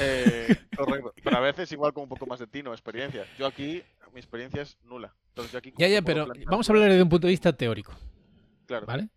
Eh, 0.00 0.46
correcto. 0.76 1.14
Pero 1.22 1.36
a 1.36 1.40
veces 1.40 1.70
igual 1.72 1.92
con 1.92 2.04
un 2.04 2.08
poco 2.08 2.26
más 2.26 2.38
de 2.38 2.46
tino, 2.46 2.72
experiencia. 2.72 3.24
Yo 3.38 3.46
aquí, 3.46 3.82
mi 4.12 4.20
experiencia 4.20 4.62
es 4.62 4.76
nula. 4.84 5.14
Entonces, 5.30 5.52
yo 5.52 5.58
aquí 5.58 5.72
Ya, 5.76 5.88
ya, 5.88 6.02
pero 6.02 6.24
plantear 6.26 6.46
vamos 6.50 6.68
a 6.68 6.72
hablar 6.72 6.90
de 6.92 7.02
un 7.02 7.08
punto 7.08 7.26
de 7.26 7.30
vista 7.32 7.52
teórico, 7.52 7.92
Claro. 8.66 8.86
¿vale? 8.86 9.08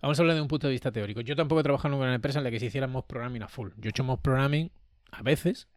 Vamos 0.00 0.18
a 0.18 0.22
hablar 0.22 0.34
de 0.36 0.42
un 0.42 0.48
punto 0.48 0.66
de 0.66 0.72
vista 0.72 0.90
teórico. 0.90 1.20
Yo 1.20 1.36
tampoco 1.36 1.60
he 1.60 1.62
trabajado 1.62 1.90
nunca 1.90 2.04
en 2.04 2.08
una 2.08 2.14
empresa 2.16 2.38
en 2.38 2.44
la 2.44 2.50
que 2.50 2.58
se 2.58 2.66
hiciera 2.66 2.86
mob 2.88 3.06
programming 3.06 3.42
a 3.42 3.48
full. 3.48 3.70
Yo 3.76 3.88
he 3.88 3.90
hecho 3.90 4.02
mob 4.04 4.20
programming 4.20 4.70
a 5.12 5.22
veces 5.22 5.68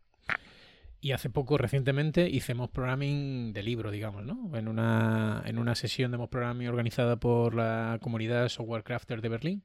y 1.06 1.12
hace 1.12 1.30
poco, 1.30 1.60
recientemente, 1.60 2.28
hice 2.28 2.56
mob 2.56 2.72
programming 2.72 3.54
de 3.54 3.62
libro, 3.62 3.92
digamos, 3.92 4.26
¿no? 4.26 4.50
En 4.58 4.68
una, 4.68 5.44
en 5.46 5.60
una 5.60 5.76
sesión 5.76 6.10
de 6.10 6.18
mob 6.18 6.32
programming 6.32 6.68
organizada 6.68 7.18
por 7.18 7.54
la 7.54 8.00
comunidad 8.02 8.50
Software 8.50 8.84
Crafter 8.84 9.22
de 9.22 9.30
Berlín, 9.30 9.64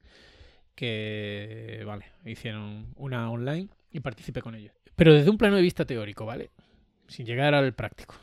que, 0.75 1.81
vale, 1.83 2.05
hicieron 2.25 2.93
una 2.95 3.31
online 3.31 3.69
y 3.91 4.01
participé 4.01 4.43
con 4.43 4.53
ellos. 4.53 4.73
Pero 4.95 5.15
desde 5.15 5.31
un 5.31 5.39
plano 5.39 5.55
de 5.55 5.63
vista 5.63 5.83
teórico, 5.83 6.27
¿vale? 6.27 6.51
Sin 7.07 7.25
llegar 7.25 7.55
al 7.55 7.73
práctico. 7.73 8.13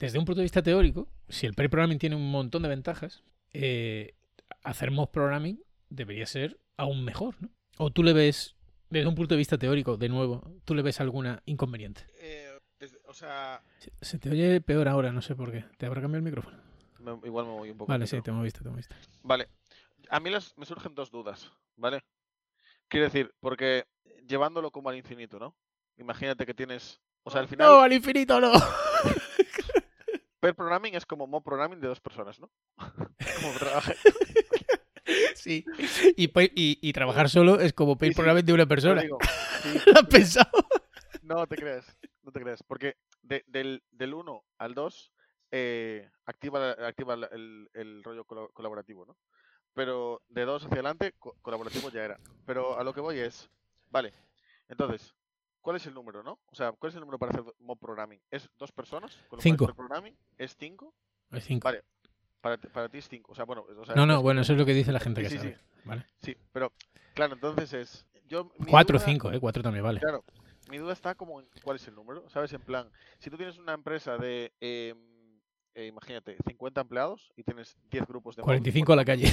Desde 0.00 0.18
un 0.18 0.24
punto 0.24 0.40
de 0.40 0.46
vista 0.46 0.60
teórico, 0.60 1.08
si 1.28 1.46
el 1.46 1.54
pair 1.54 1.70
programming 1.70 2.00
tiene 2.00 2.16
un 2.16 2.28
montón 2.28 2.62
de 2.62 2.70
ventajas, 2.70 3.22
eh, 3.52 4.14
hacer 4.64 4.90
mob 4.90 5.12
programming 5.12 5.62
debería 5.90 6.26
ser 6.26 6.58
aún 6.76 7.04
mejor, 7.04 7.36
¿no? 7.40 7.50
O 7.76 7.92
tú 7.92 8.02
le 8.02 8.14
ves, 8.14 8.56
desde 8.90 9.08
un 9.08 9.14
punto 9.14 9.34
de 9.34 9.38
vista 9.38 9.58
teórico, 9.58 9.96
de 9.96 10.08
nuevo, 10.08 10.42
tú 10.64 10.74
le 10.74 10.82
ves 10.82 11.00
alguna 11.00 11.42
inconveniente. 11.46 12.06
Eh, 12.20 12.58
desde- 12.78 12.98
o 13.06 13.12
sea, 13.14 13.62
Se, 13.78 13.92
se 14.00 14.18
te 14.18 14.30
oye 14.30 14.60
peor 14.60 14.88
ahora, 14.88 15.12
no 15.12 15.22
sé 15.22 15.34
por 15.34 15.50
qué. 15.52 15.64
¿Te 15.76 15.86
habrá 15.86 16.00
cambiado 16.00 16.18
el 16.18 16.30
micrófono? 16.30 16.56
me- 17.00 17.26
igual 17.26 17.46
me 17.46 17.52
voy 17.52 17.70
un 17.70 17.78
poco. 17.78 17.90
Vale, 17.92 18.06
sí, 18.06 18.20
te 18.22 18.30
hemos 18.30 18.42
visto, 18.44 18.60
te 18.62 18.66
hemos 18.68 18.76
visto. 18.78 18.94
Vale. 19.22 19.48
A 20.10 20.20
mí 20.20 20.30
las- 20.30 20.56
me 20.56 20.66
surgen 20.66 20.94
dos 20.94 21.10
dudas, 21.10 21.52
¿vale? 21.76 22.02
Quiero 22.88 23.04
decir, 23.04 23.32
porque 23.40 23.84
llevándolo 24.26 24.70
como 24.70 24.88
al 24.88 24.96
infinito, 24.96 25.38
¿no? 25.38 25.54
Imagínate 25.96 26.46
que 26.46 26.54
tienes. 26.54 27.00
O 27.24 27.30
sea, 27.30 27.40
al 27.40 27.48
final, 27.48 27.68
No, 27.68 27.80
al 27.80 27.92
infinito 27.92 28.40
no. 28.40 28.52
pair 30.40 30.54
programming 30.54 30.94
es 30.94 31.04
como 31.04 31.26
mob 31.26 31.42
programming 31.42 31.80
de 31.80 31.88
dos 31.88 32.00
personas, 32.00 32.38
¿no? 32.40 32.50
como 32.78 33.52
sí. 35.38 35.64
Y, 36.16 36.28
y- 36.54 36.78
y 36.80 36.92
trabajar 36.92 37.28
solo 37.28 37.60
es 37.60 37.72
como 37.72 37.96
pair 37.96 38.12
Sí, 38.12 38.16
de 38.44 38.52
una 38.52 38.66
persona. 38.66 39.02
digo, 39.02 39.18
sí, 39.62 39.68
¿Lo 39.86 39.92
has 39.94 40.06
pensado? 40.06 40.50
no 41.22 41.46
te 41.46 41.56
creas, 41.56 41.96
no 42.22 42.32
te 42.32 42.40
creas. 42.40 42.62
Porque 42.62 42.96
de- 43.22 43.44
del, 43.46 43.82
del 43.90 44.14
1 44.14 44.44
al 44.58 44.74
2 44.74 45.12
eh, 45.50 46.08
activa, 46.26 46.72
activa 46.72 47.14
el, 47.14 47.68
el 47.72 48.02
rollo 48.04 48.24
colaborativo, 48.24 49.06
¿no? 49.06 49.16
Pero 49.74 50.22
de 50.28 50.44
2 50.44 50.64
hacia 50.64 50.74
adelante, 50.74 51.14
co- 51.18 51.36
colaborativo 51.42 51.90
ya 51.90 52.04
era. 52.04 52.18
Pero 52.46 52.78
a 52.78 52.84
lo 52.84 52.92
que 52.92 53.00
voy 53.00 53.18
es, 53.18 53.48
vale, 53.90 54.12
entonces, 54.68 55.14
¿cuál 55.60 55.76
es 55.76 55.86
el 55.86 55.94
número, 55.94 56.22
no? 56.22 56.38
O 56.46 56.54
sea, 56.54 56.72
¿cuál 56.72 56.90
es 56.90 56.94
el 56.96 57.00
número 57.00 57.18
para 57.18 57.30
hacer 57.32 57.44
mob 57.60 57.78
programming? 57.78 58.20
¿Es 58.30 58.48
dos 58.58 58.72
personas? 58.72 59.12
Con 59.14 59.22
lo 59.22 59.26
cual 59.28 59.42
Cinco. 59.42 59.66
pair 59.66 59.76
programming 59.76 60.16
es 60.36 60.56
5. 60.58 60.94
Es 61.30 61.44
cinco. 61.44 61.64
Vale, 61.64 61.84
para, 62.40 62.56
para 62.56 62.88
ti 62.88 62.98
es 62.98 63.08
5. 63.08 63.32
O 63.32 63.34
sea, 63.34 63.44
bueno, 63.44 63.64
o 63.78 63.84
sea, 63.84 63.94
No, 63.94 64.06
no, 64.06 64.22
bueno, 64.22 64.40
eso 64.42 64.52
es 64.52 64.58
lo 64.58 64.64
que 64.66 64.74
dice 64.74 64.92
la 64.92 65.00
gente 65.00 65.22
que 65.22 65.28
Sí, 65.30 65.36
sí, 65.38 65.40
sabe. 65.44 65.58
¿vale? 65.84 66.06
Sí, 66.22 66.36
pero 66.52 66.72
claro, 67.14 67.34
entonces 67.34 67.72
es. 67.72 68.06
Yo, 68.28 68.50
mi 68.58 68.66
Cuatro 68.70 68.96
o 68.96 69.00
duda- 69.00 69.06
cinco, 69.10 69.32
¿eh? 69.32 69.40
Cuatro 69.40 69.62
también 69.62 69.84
vale. 69.84 70.00
Claro, 70.00 70.22
mi 70.70 70.76
duda 70.78 70.92
está 70.92 71.14
como 71.14 71.40
en 71.40 71.46
cuál 71.62 71.76
es 71.76 71.88
el 71.88 71.94
número, 71.94 72.28
¿sabes? 72.28 72.52
En 72.52 72.60
plan, 72.60 72.90
si 73.18 73.30
tú 73.30 73.36
tienes 73.36 73.56
una 73.58 73.72
empresa 73.72 74.18
de, 74.18 74.52
eh, 74.60 74.94
eh, 75.74 75.86
imagínate, 75.86 76.36
50 76.46 76.80
empleados 76.82 77.32
y 77.36 77.42
tienes 77.42 77.76
10 77.90 78.06
grupos 78.06 78.36
de... 78.36 78.42
mob, 78.42 78.46
45 78.48 78.92
a 78.92 78.96
la 78.96 79.04
calle. 79.04 79.32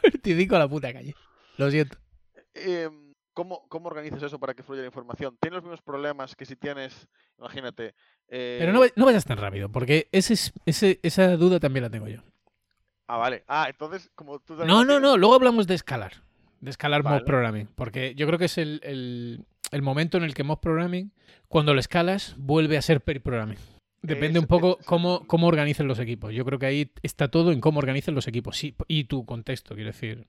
45 0.00 0.56
a 0.56 0.58
la 0.58 0.68
puta 0.68 0.92
calle. 0.92 1.14
Lo 1.56 1.70
siento. 1.70 1.96
em, 2.54 3.05
¿cómo, 3.36 3.68
¿Cómo 3.68 3.88
organizas 3.88 4.22
eso 4.22 4.38
para 4.40 4.54
que 4.54 4.62
fluya 4.62 4.80
la 4.80 4.86
información? 4.86 5.36
¿Tienes 5.38 5.56
los 5.56 5.62
mismos 5.64 5.82
problemas 5.82 6.34
que 6.34 6.46
si 6.46 6.56
tienes, 6.56 7.06
imagínate... 7.38 7.94
eh, 8.28 8.56
Pero 8.58 8.72
no, 8.72 8.80
va- 8.80 8.86
no 8.96 9.04
vayas 9.04 9.26
tan 9.26 9.36
rápido, 9.36 9.68
porque 9.70 10.08
ese 10.10 10.32
es, 10.32 10.52
ese, 10.64 10.98
esa 11.02 11.36
duda 11.36 11.60
también 11.60 11.82
la 11.84 11.90
tengo 11.90 12.08
yo. 12.08 12.22
Ah, 13.06 13.18
vale. 13.18 13.44
Ah, 13.46 13.66
entonces, 13.68 14.10
como 14.14 14.38
tú 14.40 14.54
No, 14.56 14.64
no, 14.64 14.84
tienes- 14.84 15.00
no, 15.02 15.16
luego 15.18 15.34
hablamos 15.34 15.66
de 15.66 15.74
escalar. 15.74 16.14
De 16.60 16.70
escalar 16.70 17.02
Vale. 17.02 17.24
programming. 17.24 17.68
Porque 17.74 18.14
yo 18.14 18.26
creo 18.26 18.38
que 18.38 18.46
es 18.46 18.56
el, 18.58 18.80
el- 18.82 19.44
el 19.70 19.82
momento 19.82 20.16
en 20.16 20.24
el 20.24 20.34
que 20.34 20.42
mob 20.42 20.60
programming, 20.60 21.12
cuando 21.48 21.74
lo 21.74 21.80
escalas, 21.80 22.34
vuelve 22.38 22.78
a 22.78 22.82
ser 22.82 23.02
pair 23.02 23.20
programming. 23.22 23.58
Depende 24.02 24.38
un 24.38 24.46
poco 24.46 24.78
es 24.80 24.86
cómo, 24.86 25.26
cómo 25.26 25.46
organicen 25.48 25.86
los 25.88 25.98
equipos. 25.98 26.32
Yo 26.32 26.44
creo 26.44 26.58
que 26.58 26.66
ahí 26.66 26.92
está 27.02 27.28
todo 27.28 27.50
en 27.52 27.60
cómo 27.60 27.78
organicen 27.80 28.14
los 28.14 28.26
equipos. 28.28 28.56
Sí, 28.56 28.74
y 28.88 29.04
tu 29.04 29.26
contexto, 29.26 29.74
quiero 29.74 29.90
decir. 29.90 30.26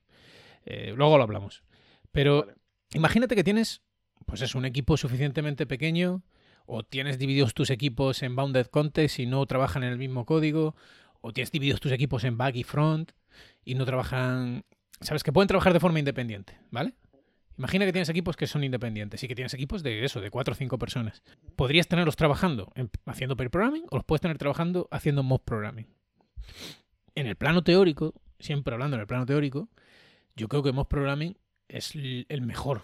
Eh, 0.66 0.94
luego 0.96 1.16
lo 1.18 1.24
hablamos. 1.24 1.64
Pero 2.12 2.42
Vale. 2.42 2.54
Imagínate 2.94 3.36
que 3.36 3.44
tienes, 3.44 3.82
pues 4.26 4.42
es 4.42 4.56
un 4.56 4.66
equipo 4.66 4.98
suficientemente 4.98 5.66
pequeño, 5.66 6.24
o 6.66 6.84
tienes 6.84 7.18
divididos 7.18 7.54
tus 7.54 7.70
equipos 7.70 8.22
en 8.24 8.36
bounded 8.36 8.68
context 8.68 9.20
y 9.20 9.26
no 9.26 9.46
trabajan 9.46 9.84
en 9.84 9.92
el 9.92 9.98
mismo 9.98 10.26
código, 10.26 10.76
o 11.22 11.32
tienes 11.32 11.52
divididos 11.52 11.80
tus 11.80 11.92
equipos 11.92 12.24
en 12.24 12.38
back 12.38 12.56
y 12.56 12.64
front 12.64 13.12
y 13.64 13.76
no 13.76 13.86
trabajan, 13.86 14.66
sabes 15.02 15.24
que 15.24 15.32
pueden 15.32 15.48
trabajar 15.48 15.74
de 15.74 15.80
forma 15.80 16.00
independiente, 16.00 16.60
¿vale? 16.72 16.94
Imagina 17.58 17.86
que 17.86 17.92
tienes 17.92 18.10
equipos 18.10 18.36
que 18.36 18.46
son 18.46 18.64
independientes 18.64 19.24
y 19.24 19.28
que 19.28 19.34
tienes 19.34 19.54
equipos 19.54 19.82
de 19.82 20.04
eso, 20.04 20.22
de 20.22 20.30
cuatro 20.30 20.52
o 20.52 20.56
cinco 20.56 20.78
personas. 20.78 21.24
Podrías 21.56 21.88
tenerlos 21.88 22.16
trabajando 22.16 22.72
en- 22.76 22.92
haciendo 23.06 23.36
pair 23.36 23.50
programming 23.50 23.86
o 23.90 23.96
los 23.96 24.06
puedes 24.06 24.22
tener 24.22 24.38
trabajando 24.38 24.88
haciendo 24.92 25.24
mob 25.24 25.44
programming. 25.44 25.88
En 27.16 27.26
el 27.26 27.36
plano 27.36 27.64
teórico, 27.64 28.14
siempre 28.40 28.74
hablando 28.74 28.96
en 28.96 29.02
el 29.02 29.08
plano 29.08 29.26
teórico, 29.26 29.70
yo 30.36 30.48
creo 30.50 30.62
que 30.62 30.72
mob 30.72 30.88
programming 30.88 31.36
es 31.68 31.94
el 31.96 32.42
mejor, 32.42 32.82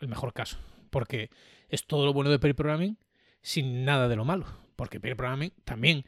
el 0.00 0.08
mejor 0.08 0.32
caso, 0.32 0.58
porque 0.90 1.30
es 1.68 1.86
todo 1.86 2.06
lo 2.06 2.12
bueno 2.12 2.30
de 2.30 2.38
pair 2.38 2.54
programming 2.54 2.98
sin 3.42 3.84
nada 3.84 4.08
de 4.08 4.16
lo 4.16 4.24
malo, 4.24 4.46
porque 4.76 5.00
pair 5.00 5.16
programming 5.16 5.52
también 5.64 6.04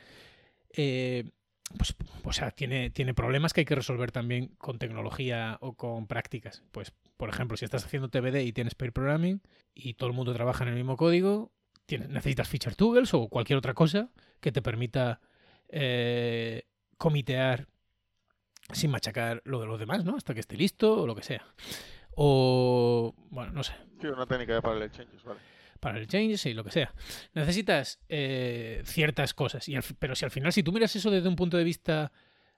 eh, 0.77 1.31
pues, 1.77 1.95
o 2.25 2.33
sea, 2.33 2.51
tiene, 2.51 2.91
tiene 2.91 3.15
problemas 3.15 3.53
que 3.53 3.61
hay 3.61 3.65
que 3.65 3.75
resolver 3.75 4.11
también 4.11 4.49
con 4.59 4.79
tecnología 4.79 5.59
o 5.61 5.75
con 5.75 6.07
prácticas. 6.07 6.63
Pues, 6.73 6.93
por 7.17 7.29
ejemplo, 7.29 7.57
si 7.57 7.65
estás 7.65 7.85
haciendo 7.85 8.09
TBD 8.09 8.41
y 8.41 8.53
tienes 8.53 8.75
pair 8.75 8.93
programming 8.93 9.41
y 9.75 9.95
todo 9.95 10.09
el 10.09 10.17
mundo 10.17 10.35
trabaja 10.35 10.65
en 10.65 10.71
el 10.71 10.77
mismo 10.77 10.97
código, 10.97 11.53
tienes, 11.87 12.09
necesitas 12.09 12.49
feature 12.49 12.75
tools 12.75 13.15
o 13.15 13.29
cualquier 13.29 13.59
otra 13.59 13.75
cosa 13.75 14.11
que 14.41 14.53
te 14.53 14.63
permita 14.63 15.21
eh, 15.69 16.65
comitear 16.99 17.69
sin 18.73 18.91
machacar 18.91 19.43
lo 19.45 19.61
de 19.61 19.67
los 19.67 19.79
demás, 19.79 20.05
¿no? 20.05 20.17
Hasta 20.17 20.35
que 20.35 20.41
esté 20.41 20.57
listo 20.57 21.03
o 21.03 21.07
lo 21.07 21.15
que 21.15 21.23
sea. 21.23 21.45
O, 22.15 23.15
bueno, 23.31 23.53
no 23.53 23.63
sé, 23.63 23.73
Sí, 24.01 24.07
una 24.07 24.27
técnica 24.27 24.55
de 24.55 24.63
parallel 24.63 24.91
changes, 24.91 25.23
vale. 25.25 25.41
para 25.79 25.99
el 25.99 26.07
change 26.07 26.47
y 26.47 26.55
lo 26.55 26.65
que 26.65 26.71
sea. 26.71 26.93
Necesitas 27.35 28.01
eh, 28.09 28.83
ciertas 28.85 29.35
cosas. 29.35 29.69
Y 29.69 29.77
al 29.77 29.85
pero 29.99 30.15
si 30.15 30.25
al 30.25 30.31
final, 30.31 30.53
si 30.53 30.63
tú 30.63 30.73
miras 30.73 30.95
eso 30.97 31.11
desde 31.11 31.29
un 31.29 31.37
punto 31.37 31.57
de 31.57 31.65
vista 31.65 32.13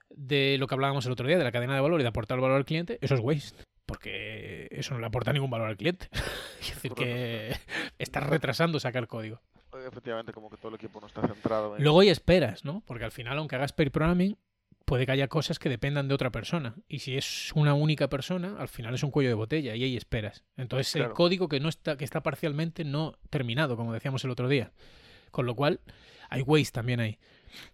de 0.09 0.57
lo 0.57 0.67
que 0.67 0.75
hablábamos 0.75 1.05
el 1.05 1.11
otro 1.11 1.27
día, 1.27 1.37
de 1.37 1.43
la 1.43 1.51
cadena 1.51 1.75
de 1.75 1.81
valor 1.81 1.99
y 1.99 2.03
de 2.03 2.09
aportar 2.09 2.39
valor 2.39 2.57
al 2.57 2.65
cliente, 2.65 2.97
eso 3.01 3.15
es 3.15 3.21
waste. 3.21 3.63
Porque 3.85 4.69
eso 4.71 4.93
no 4.93 5.01
le 5.01 5.05
aporta 5.07 5.33
ningún 5.33 5.49
valor 5.49 5.67
al 5.67 5.75
cliente. 5.75 6.07
es 6.61 6.75
decir, 6.75 6.93
que 6.93 7.53
estás 7.97 8.23
retrasando 8.23 8.79
sacar 8.79 9.07
código. 9.07 9.41
Efectivamente, 9.87 10.31
como 10.31 10.49
que 10.49 10.57
todo 10.57 10.69
el 10.69 10.75
equipo 10.75 11.01
no 11.01 11.07
está 11.07 11.27
centrado 11.27 11.75
en... 11.75 11.83
Luego 11.83 11.99
hay 12.01 12.09
esperas, 12.09 12.63
¿no? 12.63 12.83
Porque 12.85 13.03
al 13.03 13.11
final, 13.11 13.37
aunque 13.39 13.55
hagas 13.55 13.73
pair 13.73 13.91
programming, 13.91 14.37
puede 14.85 15.05
que 15.05 15.11
haya 15.13 15.27
cosas 15.27 15.59
que 15.59 15.69
dependan 15.69 16.07
de 16.07 16.13
otra 16.15 16.31
persona. 16.31 16.75
Y 16.87 16.99
si 16.99 17.15
es 17.15 17.51
una 17.55 17.73
única 17.73 18.09
persona, 18.09 18.55
al 18.59 18.67
final 18.67 18.93
es 18.93 19.03
un 19.03 19.11
cuello 19.11 19.29
de 19.29 19.35
botella 19.35 19.75
y 19.75 19.83
hay 19.83 19.97
esperas. 19.97 20.43
Entonces, 20.57 20.95
el 20.95 21.13
código 21.13 21.47
que 21.47 21.59
no 21.59 21.69
está, 21.69 21.97
que 21.97 22.03
está 22.05 22.21
parcialmente 22.23 22.83
no 22.83 23.17
terminado, 23.29 23.77
como 23.77 23.93
decíamos 23.93 24.23
el 24.23 24.31
otro 24.31 24.47
día. 24.49 24.71
Con 25.31 25.45
lo 25.45 25.55
cual, 25.55 25.79
hay 26.29 26.41
waste 26.41 26.71
también 26.73 26.99
ahí. 26.99 27.17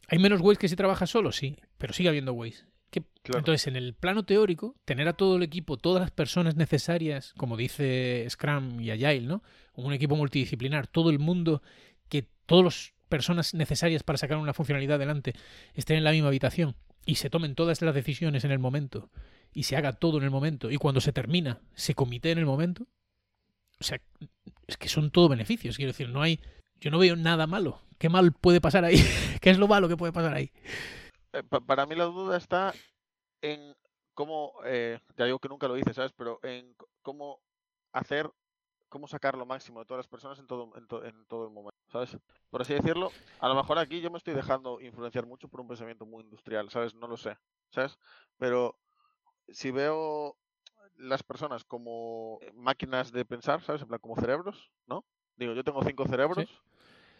¿Hay 0.08 0.20
menos 0.20 0.42
waste 0.42 0.62
que 0.62 0.70
si 0.70 0.76
trabajas 0.76 1.10
solo? 1.10 1.32
Sí, 1.32 1.58
pero 1.78 1.94
sigue 1.94 2.10
habiendo 2.10 2.34
waste. 2.34 2.66
¿Qué- 2.90 3.04
Claro. 3.22 3.40
Entonces, 3.40 3.68
en 3.68 3.76
el 3.76 3.94
plano 3.94 4.24
teórico, 4.24 4.76
tener 4.86 5.08
a 5.08 5.14
todo 5.14 5.36
el 5.36 5.44
equipo, 5.44 5.78
todas 5.78 6.02
las 6.02 6.12
personas 6.12 6.56
necesarias, 6.56 7.34
como 7.38 7.58
dice 7.58 8.26
Scrum 8.30 8.80
y 8.82 8.92
Agile, 8.92 9.22
¿no? 9.22 9.44
Un 9.76 9.94
equipo 9.94 10.16
multidisciplinar, 10.16 10.88
todo 10.88 11.10
el 11.12 11.20
mundo, 11.20 11.62
que 12.08 12.26
todas 12.46 12.64
las 12.66 12.94
personas 13.10 13.54
necesarias 13.54 14.04
para 14.04 14.18
sacar 14.18 14.38
una 14.38 14.54
funcionalidad 14.54 14.96
adelante 14.96 15.34
estén 15.74 15.98
en 15.98 16.04
la 16.04 16.12
misma 16.12 16.28
habitación 16.30 16.76
y 17.10 17.16
se 17.16 17.30
tomen 17.30 17.56
todas 17.56 17.82
las 17.82 17.96
decisiones 17.96 18.44
en 18.44 18.52
el 18.52 18.60
momento 18.60 19.10
y 19.52 19.64
se 19.64 19.76
haga 19.76 19.94
todo 19.94 20.18
en 20.20 20.24
el 20.24 20.30
momento 20.30 20.70
y 20.70 20.78
cuando 20.78 21.02
se 21.02 21.12
termina 21.12 21.60
se 21.74 21.96
comite 21.96 22.30
en 22.32 22.38
el 22.38 22.46
momento. 22.46 22.86
O 23.80 23.84
sea, 23.84 24.00
es 24.68 24.78
que 24.78 24.90
son 24.90 25.10
todo 25.10 25.28
beneficios, 25.30 25.76
quiero 25.78 25.92
decir, 25.92 26.10
no 26.10 26.22
hay 26.22 26.40
yo 26.80 26.92
no 26.92 27.00
veo 27.00 27.16
nada 27.16 27.48
malo. 27.48 27.82
¿Qué 27.98 28.10
mal 28.10 28.32
puede 28.32 28.62
pasar 28.62 28.86
ahí? 28.86 28.98
¿Qué 29.42 29.50
es 29.50 29.58
lo 29.58 29.68
malo 29.68 29.90
que 29.90 29.98
puede 29.98 30.14
pasar 30.14 30.34
ahí? 30.34 30.52
Eh, 31.34 31.44
pa- 31.44 31.62
para 31.62 31.86
mí 31.86 31.96
la 31.96 32.06
duda 32.06 32.38
está 32.38 32.74
en 33.42 33.76
cómo, 34.14 34.54
eh, 34.66 35.00
ya 35.18 35.26
digo 35.26 35.40
que 35.40 35.50
nunca 35.50 35.68
lo 35.68 35.78
hice, 35.78 35.94
¿sabes? 35.94 36.12
Pero 36.16 36.40
en 36.44 36.76
cómo 37.02 37.40
hacer, 37.92 38.30
cómo 38.90 39.08
sacar 39.08 39.38
lo 39.38 39.46
máximo 39.46 39.80
de 39.80 39.86
todas 39.86 40.00
las 40.00 40.08
personas 40.08 40.40
en 40.40 40.48
todo, 40.48 40.72
en, 40.76 40.88
to- 40.88 41.04
en 41.06 41.26
todo 41.26 41.46
el 41.46 41.52
momento, 41.52 41.78
¿sabes? 41.92 42.18
Por 42.50 42.62
así 42.62 42.74
decirlo, 42.74 43.12
a 43.40 43.48
lo 43.48 43.56
mejor 43.56 43.78
aquí 43.80 44.02
yo 44.02 44.12
me 44.12 44.18
estoy 44.18 44.34
dejando 44.34 44.82
influenciar 44.82 45.26
mucho 45.26 45.48
por 45.48 45.62
un 45.62 45.68
pensamiento 45.68 46.06
muy 46.06 46.24
industrial, 46.24 46.70
¿sabes? 46.70 46.94
No 46.96 47.08
lo 47.08 47.16
sé, 47.18 47.38
¿sabes? 47.72 47.98
Pero 48.38 48.76
si 49.48 49.72
veo 49.72 50.36
las 50.98 51.24
personas 51.24 51.64
como 51.64 52.40
eh, 52.42 52.52
máquinas 52.54 53.12
de 53.12 53.24
pensar, 53.26 53.62
¿sabes? 53.62 53.82
En 53.82 53.88
plan, 53.88 54.00
como 54.00 54.16
cerebros, 54.18 54.70
¿no? 54.88 55.06
Digo, 55.38 55.54
yo 55.54 55.64
tengo 55.64 55.82
cinco 55.84 56.06
cerebros 56.06 56.62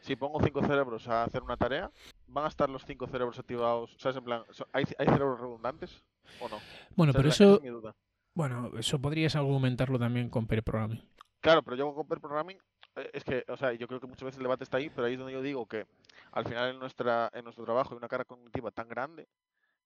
si 0.02 0.16
pongo 0.16 0.42
cinco 0.42 0.62
cerebros 0.62 1.08
a 1.10 1.24
hacer 1.24 1.44
una 1.44 1.58
tarea, 1.58 1.92
¿van 2.28 2.46
a 2.46 2.48
estar 2.48 2.70
los 2.70 2.86
cinco 2.86 3.06
cerebros 3.08 3.38
activados? 3.38 3.96
¿Sabes? 4.00 4.16
En 4.18 4.24
plan, 4.24 4.44
¿hay, 4.72 4.86
hay 4.98 5.06
cerebros 5.08 5.40
redundantes 5.42 6.04
o 6.40 6.48
no? 6.48 6.58
Bueno, 6.96 7.12
O 7.12 7.14
sea, 7.14 7.20
pero 7.20 7.30
eso, 7.30 7.56
es 7.56 7.62
mi 7.62 7.68
duda. 7.70 7.94
bueno, 8.34 8.72
eso 8.78 9.00
podrías 9.00 9.36
argumentarlo 9.36 10.00
también 10.00 10.30
con 10.30 10.48
pair 10.48 10.64
programming. 10.64 11.02
Claro, 11.42 11.64
pero 11.64 11.76
yo 11.78 11.94
con 11.94 12.08
pair 12.08 12.20
programming 12.20 12.58
eh, 12.96 13.10
es 13.14 13.24
que, 13.24 13.44
o 13.48 13.58
sea, 13.58 13.74
yo 13.74 13.88
creo 13.88 14.00
que 14.00 14.08
muchas 14.08 14.26
veces 14.26 14.38
el 14.38 14.44
debate 14.44 14.64
está 14.64 14.78
ahí, 14.78 14.90
pero 14.90 15.08
ahí 15.08 15.14
es 15.14 15.20
donde 15.20 15.34
yo 15.34 15.42
digo 15.42 15.66
que 15.68 15.86
al 16.32 16.46
final 16.46 16.72
en 16.72 16.80
nuestra 16.80 17.30
en 17.34 17.44
nuestro 17.44 17.64
trabajo 17.66 17.92
hay 17.94 17.98
una 17.98 18.08
carga 18.08 18.26
cognitiva 18.26 18.72
tan 18.72 18.88
grande 18.90 19.28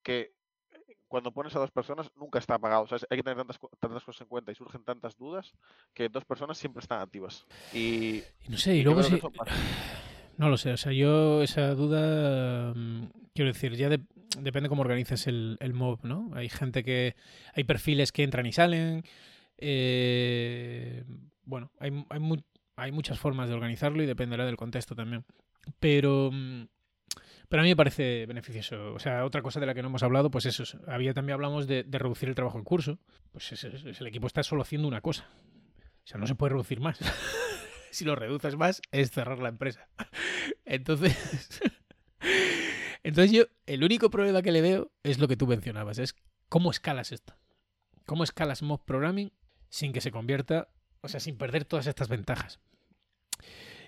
que 0.01 0.33
eh, 0.71 0.95
cuando 1.07 1.31
pones 1.31 1.55
a 1.55 1.59
dos 1.59 1.71
personas 1.71 2.09
nunca 2.15 2.39
está 2.39 2.55
apagado. 2.55 2.83
O 2.83 2.87
sea, 2.87 2.97
hay 3.09 3.17
que 3.17 3.23
tener 3.23 3.37
tantas, 3.37 3.59
tantas 3.79 4.03
cosas 4.03 4.21
en 4.21 4.27
cuenta 4.27 4.51
y 4.51 4.55
surgen 4.55 4.83
tantas 4.83 5.15
dudas 5.17 5.53
que 5.93 6.09
dos 6.09 6.25
personas 6.25 6.57
siempre 6.57 6.81
están 6.81 7.01
activas. 7.01 7.45
Y, 7.73 8.23
Y 8.45 8.49
no 8.49 8.57
sé, 8.57 8.75
y 8.75 8.83
luego 8.83 9.01
no 10.37 10.49
lo 10.49 10.57
sé, 10.57 10.73
o 10.73 10.77
sea, 10.77 10.91
yo 10.91 11.43
esa 11.43 11.75
duda, 11.75 12.73
mm, 12.75 13.05
quiero 13.35 13.51
decir, 13.53 13.75
ya 13.75 13.89
de- 13.89 14.01
depende 14.39 14.67
cómo 14.69 14.81
organices 14.81 15.27
el, 15.27 15.57
el 15.59 15.73
mob, 15.73 15.99
¿no? 16.03 16.31
Hay 16.33 16.49
gente 16.49 16.83
que, 16.83 17.15
hay 17.53 17.63
perfiles 17.65 18.11
que 18.11 18.23
entran 18.23 18.47
y 18.47 18.51
salen, 18.51 19.03
eh, 19.59 21.03
bueno, 21.45 21.71
hay, 21.79 21.91
hay, 22.09 22.21
hay 22.75 22.91
muchas 22.91 23.19
formas 23.19 23.49
de 23.49 23.55
organizarlo 23.55 24.01
y 24.03 24.05
dependerá 24.05 24.45
del 24.45 24.57
contexto 24.57 24.95
también. 24.95 25.25
Pero, 25.79 26.29
mm, 26.31 26.63
pero 27.49 27.61
a 27.61 27.63
mí 27.63 27.69
me 27.69 27.75
parece 27.75 28.25
beneficioso. 28.25 28.93
O 28.93 28.99
sea, 28.99 29.25
otra 29.25 29.41
cosa 29.41 29.59
de 29.59 29.65
la 29.65 29.73
que 29.73 29.81
no 29.81 29.89
hemos 29.89 30.03
hablado, 30.03 30.31
pues 30.31 30.45
eso, 30.45 30.63
es- 30.63 30.77
había 30.87 31.13
también 31.13 31.35
hablamos 31.35 31.67
de, 31.67 31.85
reducir 31.89 32.29
el 32.29 32.35
trabajo 32.35 32.57
en 32.57 32.63
curso. 32.63 32.99
Pues 33.31 33.51
es- 33.51 33.63
es- 33.63 33.85
es- 33.85 34.01
el 34.01 34.07
equipo 34.07 34.27
está 34.27 34.43
solo 34.43 34.61
haciendo 34.63 34.87
una 34.87 35.01
cosa. 35.01 35.29
O 36.03 36.07
sea, 36.07 36.19
no 36.19 36.27
se 36.27 36.35
puede 36.35 36.51
reducir 36.51 36.79
más. 36.79 36.99
si 37.91 38.05
lo 38.05 38.15
reduces 38.15 38.55
más, 38.55 38.81
es 38.91 39.11
cerrar 39.11 39.39
la 39.39 39.49
empresa. 39.49 39.87
Entonces, 40.65 41.61
entonces 43.03 43.31
yo, 43.31 43.43
el 43.65 43.83
único 43.83 44.09
problema 44.09 44.41
que 44.41 44.51
le 44.51 44.61
veo 44.61 44.91
es 45.03 45.19
lo 45.19 45.27
que 45.27 45.37
tú 45.37 45.45
mencionabas, 45.47 45.99
es 45.99 46.15
cómo 46.49 46.71
escalas 46.71 47.11
esto. 47.11 47.35
¿Cómo 48.05 48.23
escalas 48.23 48.61
mob 48.61 48.83
programming 48.85 49.31
sin 49.69 49.93
que 49.93 50.01
se 50.01 50.11
convierta, 50.11 50.69
o 51.03 51.07
sea, 51.07 51.19
sin 51.19 51.37
perder 51.37 51.65
todas 51.65 51.85
estas 51.85 52.07
ventajas? 52.07 52.59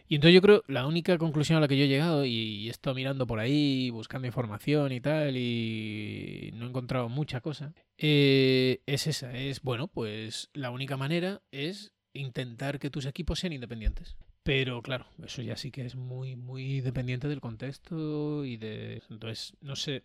Y 0.07 0.15
entonces 0.15 0.35
yo 0.35 0.41
creo, 0.41 0.63
la 0.67 0.85
única 0.85 1.17
conclusión 1.17 1.57
a 1.57 1.61
la 1.61 1.67
que 1.67 1.77
yo 1.77 1.85
he 1.85 1.87
llegado, 1.87 2.25
y 2.25 2.67
he 2.67 2.69
estado 2.69 2.95
mirando 2.95 3.25
por 3.25 3.39
ahí, 3.39 3.89
buscando 3.89 4.27
información 4.27 4.91
y 4.91 5.01
tal, 5.01 5.35
y 5.35 6.51
no 6.53 6.65
he 6.65 6.69
encontrado 6.69 7.09
mucha 7.09 7.41
cosa, 7.41 7.73
eh, 7.97 8.81
es 8.85 9.07
esa, 9.07 9.35
es, 9.35 9.61
bueno, 9.61 9.87
pues 9.87 10.49
la 10.53 10.69
única 10.69 10.95
manera 10.95 11.41
es 11.51 11.91
intentar 12.13 12.77
que 12.77 12.91
tus 12.91 13.07
equipos 13.07 13.39
sean 13.39 13.53
independientes. 13.53 14.15
Pero 14.43 14.83
claro, 14.83 15.07
eso 15.25 15.41
ya 15.41 15.57
sí 15.57 15.71
que 15.71 15.85
es 15.85 15.95
muy, 15.95 16.35
muy 16.35 16.81
dependiente 16.81 17.27
del 17.27 17.41
contexto 17.41 18.45
y 18.45 18.57
de... 18.57 19.01
Entonces, 19.09 19.55
no 19.59 19.75
sé, 19.75 20.03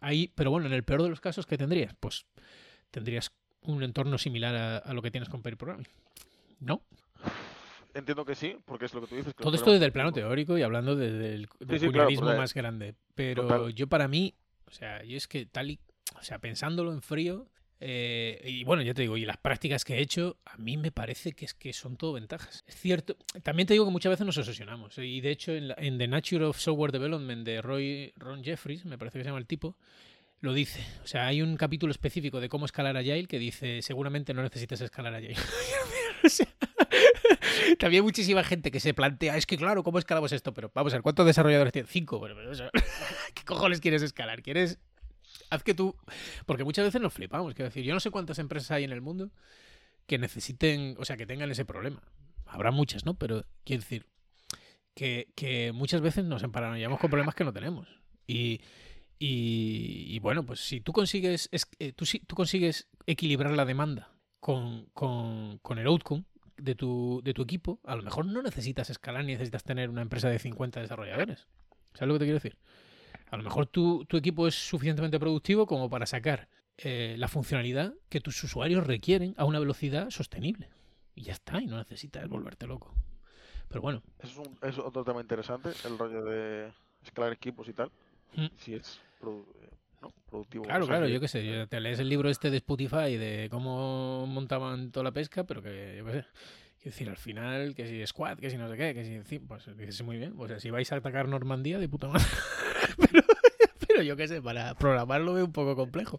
ahí, 0.00 0.32
pero 0.34 0.50
bueno, 0.50 0.68
en 0.68 0.72
el 0.72 0.84
peor 0.84 1.02
de 1.02 1.10
los 1.10 1.20
casos, 1.20 1.44
¿qué 1.44 1.58
tendrías? 1.58 1.94
Pues 2.00 2.24
tendrías 2.90 3.30
un 3.60 3.82
entorno 3.82 4.16
similar 4.16 4.56
a, 4.56 4.78
a 4.78 4.94
lo 4.94 5.02
que 5.02 5.10
tienes 5.10 5.28
con 5.28 5.42
pair 5.42 5.58
programming. 5.58 5.86
¿No? 6.60 6.82
Entiendo 7.94 8.24
que 8.24 8.34
sí, 8.34 8.56
porque 8.64 8.84
es 8.84 8.94
lo 8.94 9.00
que 9.00 9.06
tú 9.08 9.16
dices. 9.16 9.34
que 9.34 9.42
Todo 9.42 9.54
esto 9.56 9.72
desde 9.72 9.86
el 9.86 9.92
plano 9.92 10.12
teórico 10.12 10.56
y 10.58 10.62
hablando 10.62 10.94
desde 10.94 11.34
el, 11.34 11.48
del 11.60 11.80
sí, 11.80 11.88
claro, 11.88 12.10
más 12.36 12.54
grande. 12.54 12.94
Pero 13.14 13.42
Total. 13.46 13.74
yo 13.74 13.86
para 13.88 14.06
mí, 14.08 14.34
o 14.66 14.70
sea, 14.70 15.02
yo 15.04 15.16
es 15.16 15.26
que 15.26 15.46
tal 15.46 15.70
y, 15.70 15.80
o 16.18 16.22
sea, 16.22 16.38
pensándolo 16.38 16.92
en 16.92 17.02
frío, 17.02 17.48
eh, 17.80 18.40
y 18.44 18.64
bueno, 18.64 18.82
ya 18.82 18.92
te 18.94 19.02
digo, 19.02 19.16
y 19.16 19.24
las 19.24 19.36
prácticas 19.38 19.84
que 19.84 19.94
he 19.94 20.00
hecho, 20.00 20.36
a 20.44 20.56
mí 20.58 20.76
me 20.76 20.92
parece 20.92 21.32
que 21.32 21.44
es 21.44 21.54
que 21.54 21.72
son 21.72 21.96
todo 21.96 22.12
ventajas. 22.12 22.62
Es 22.66 22.76
cierto, 22.76 23.16
también 23.42 23.66
te 23.66 23.74
digo 23.74 23.84
que 23.84 23.90
muchas 23.90 24.10
veces 24.10 24.26
nos 24.26 24.36
obsesionamos. 24.38 24.96
Y 24.98 25.20
de 25.20 25.30
hecho, 25.30 25.52
en, 25.52 25.68
la- 25.68 25.76
en 25.78 25.96
The 25.98 26.08
Nature 26.08 26.44
of 26.44 26.58
Software 26.58 26.92
Development 26.92 27.44
de 27.44 27.62
Roy, 27.62 28.12
Ron 28.16 28.44
Jeffries, 28.44 28.84
me 28.84 28.98
parece 28.98 29.18
que 29.18 29.24
se 29.24 29.28
llama 29.30 29.38
el 29.40 29.46
tipo, 29.46 29.76
lo 30.40 30.52
dice. 30.52 30.84
O 31.02 31.06
sea, 31.06 31.26
hay 31.26 31.40
un 31.42 31.56
capítulo 31.56 31.90
específico 31.90 32.38
de 32.40 32.48
cómo 32.48 32.66
escalar 32.66 32.96
Agile 32.96 33.26
que 33.26 33.38
dice, 33.38 33.80
seguramente 33.82 34.34
no 34.34 34.42
necesitas 34.42 34.80
escalar 34.80 35.14
Agile. 35.14 35.34
O 36.24 36.28
sea, 36.28 36.46
también 37.78 38.02
muchísima 38.04 38.42
gente 38.44 38.70
que 38.70 38.80
se 38.80 38.94
plantea, 38.94 39.36
es 39.36 39.46
que 39.46 39.56
claro, 39.56 39.82
¿cómo 39.82 39.98
escalamos 39.98 40.32
esto? 40.32 40.52
Pero 40.54 40.70
vamos 40.74 40.92
a 40.92 40.96
ver, 40.96 41.02
¿cuántos 41.02 41.26
desarrolladores 41.26 41.72
tienes? 41.72 41.90
Cinco. 41.90 42.18
Bueno, 42.18 42.36
¿Qué 43.34 43.44
cojones 43.44 43.80
quieres 43.80 44.02
escalar? 44.02 44.42
¿Quieres...? 44.42 44.78
Haz 45.50 45.62
que 45.62 45.74
tú... 45.74 45.96
Porque 46.46 46.64
muchas 46.64 46.84
veces 46.84 47.00
nos 47.00 47.12
flipamos. 47.12 47.54
Quiero 47.54 47.68
decir, 47.68 47.84
yo 47.84 47.94
no 47.94 48.00
sé 48.00 48.10
cuántas 48.10 48.38
empresas 48.38 48.70
hay 48.70 48.84
en 48.84 48.92
el 48.92 49.00
mundo 49.00 49.30
que 50.06 50.18
necesiten, 50.18 50.96
o 50.98 51.04
sea, 51.04 51.16
que 51.16 51.26
tengan 51.26 51.50
ese 51.50 51.64
problema. 51.64 52.02
Habrá 52.46 52.70
muchas, 52.70 53.04
¿no? 53.04 53.14
Pero 53.14 53.44
quiero 53.64 53.82
decir 53.82 54.06
que, 54.94 55.70
muchas 55.74 56.00
veces 56.00 56.24
nos 56.24 56.42
emparanoiamos 56.42 56.98
con 56.98 57.10
problemas 57.10 57.34
que 57.34 57.44
no 57.44 57.52
tenemos. 57.52 57.88
Y, 58.26 60.18
bueno, 60.20 60.44
pues 60.44 60.60
si 60.60 60.80
tú 60.80 60.92
consigues, 60.92 61.48
es, 61.52 61.66
eh, 61.78 61.92
si- 62.02 62.20
tú 62.20 62.34
consigues 62.34 62.88
equilibrar 63.06 63.52
la 63.52 63.64
demanda 63.64 64.10
con, 64.40 64.86
con, 64.94 65.58
con 65.58 65.78
el 65.78 65.86
outcome 65.86 66.24
de 66.56 66.74
tu, 66.74 67.20
de 67.24 67.34
tu 67.34 67.42
equipo, 67.42 67.80
a 67.84 67.96
lo 67.96 68.02
mejor 68.02 68.26
no 68.26 68.42
necesitas 68.42 68.90
escalar 68.90 69.24
ni 69.24 69.32
necesitas 69.32 69.64
tener 69.64 69.90
una 69.90 70.02
empresa 70.02 70.28
de 70.28 70.38
50 70.38 70.80
desarrolladores. 70.80 71.46
¿Sabes 71.94 72.08
lo 72.08 72.14
que 72.14 72.18
te 72.20 72.24
quiero 72.26 72.36
decir? 72.36 72.58
A 73.30 73.36
lo 73.36 73.42
mejor 73.42 73.66
tu, 73.66 74.04
tu 74.06 74.16
equipo 74.16 74.46
es 74.46 74.54
suficientemente 74.54 75.18
productivo 75.18 75.66
como 75.66 75.88
para 75.88 76.06
sacar 76.06 76.48
eh, 76.78 77.16
la 77.18 77.28
funcionalidad 77.28 77.94
que 78.08 78.20
tus 78.20 78.42
usuarios 78.44 78.86
requieren 78.86 79.34
a 79.36 79.44
una 79.44 79.58
velocidad 79.58 80.10
sostenible. 80.10 80.68
Y 81.14 81.22
ya 81.22 81.32
está, 81.32 81.60
y 81.60 81.66
no 81.66 81.76
necesitas 81.76 82.28
volverte 82.28 82.66
loco. 82.66 82.94
Pero 83.68 83.82
bueno, 83.82 84.02
Eso 84.20 84.42
es, 84.42 84.48
un, 84.48 84.58
es 84.62 84.78
otro 84.78 85.04
tema 85.04 85.20
interesante, 85.20 85.70
el 85.84 85.98
rollo 85.98 86.24
de 86.24 86.72
escalar 87.02 87.32
equipos 87.32 87.68
y 87.68 87.72
tal. 87.72 87.90
Mm. 88.34 88.46
Si 88.56 88.74
es 88.74 89.00
¿no? 90.00 90.12
productivo. 90.28 90.64
Claro, 90.64 90.86
claro, 90.86 91.08
yo 91.08 91.20
qué 91.20 91.28
sé, 91.28 91.44
yo- 91.44 91.66
te 91.68 91.80
lees 91.80 91.98
el 91.98 92.08
libro 92.08 92.28
este 92.30 92.50
de 92.50 92.58
Spotify 92.58 93.16
de 93.16 93.48
cómo 93.50 94.26
montaban 94.26 94.90
toda 94.90 95.04
la 95.04 95.12
pesca, 95.12 95.44
pero 95.44 95.62
que, 95.62 95.96
yo 95.98 96.04
qué 96.04 96.12
sé, 96.12 96.24
quiero 96.78 96.90
decir, 96.92 97.08
al 97.08 97.16
final, 97.16 97.74
que 97.74 97.86
si 97.86 98.06
squad, 98.06 98.38
que 98.38 98.50
si 98.50 98.56
no 98.56 98.68
sé 98.68 98.76
qué, 98.76 98.94
que 98.94 99.22
si, 99.24 99.38
pues 99.40 99.66
dices 99.76 100.02
muy 100.02 100.18
bien, 100.18 100.34
o 100.38 100.46
sea, 100.46 100.60
si 100.60 100.70
vais 100.70 100.90
a 100.92 100.96
atacar 100.96 101.28
Normandía, 101.28 101.78
de 101.78 101.88
puta 101.88 102.08
madre. 102.08 102.24
pero, 103.12 103.22
pero 103.86 104.02
yo 104.02 104.16
qué 104.16 104.28
sé, 104.28 104.42
para 104.42 104.74
programarlo 104.74 105.34
veo 105.34 105.44
un 105.44 105.52
poco 105.52 105.74
complejo. 105.76 106.18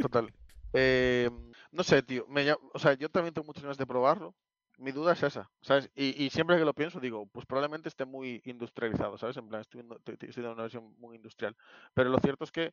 Total. 0.00 0.32
Eh, 0.72 1.28
no 1.72 1.82
sé, 1.82 2.02
tío. 2.02 2.26
Me 2.28 2.50
o 2.52 2.78
sea, 2.78 2.94
yo 2.94 3.08
también 3.08 3.34
tengo 3.34 3.46
muchas 3.46 3.62
ganas 3.62 3.78
de 3.78 3.86
probarlo. 3.86 4.34
Mi 4.78 4.92
duda 4.92 5.12
es 5.12 5.22
esa, 5.24 5.50
¿sabes? 5.60 5.90
Y, 5.96 6.24
y 6.24 6.30
siempre 6.30 6.56
que 6.56 6.64
lo 6.64 6.72
pienso 6.72 7.00
digo, 7.00 7.26
pues 7.26 7.44
probablemente 7.46 7.88
esté 7.88 8.04
muy 8.04 8.40
industrializado, 8.44 9.18
¿sabes? 9.18 9.36
En 9.36 9.48
plan, 9.48 9.60
estoy, 9.60 9.80
estoy, 10.06 10.42
dando 10.42 10.52
una 10.54 10.62
versión 10.62 10.94
muy 10.98 11.16
industrial. 11.16 11.56
Pero 11.94 12.10
lo 12.10 12.18
cierto 12.20 12.44
es 12.44 12.52
que 12.52 12.72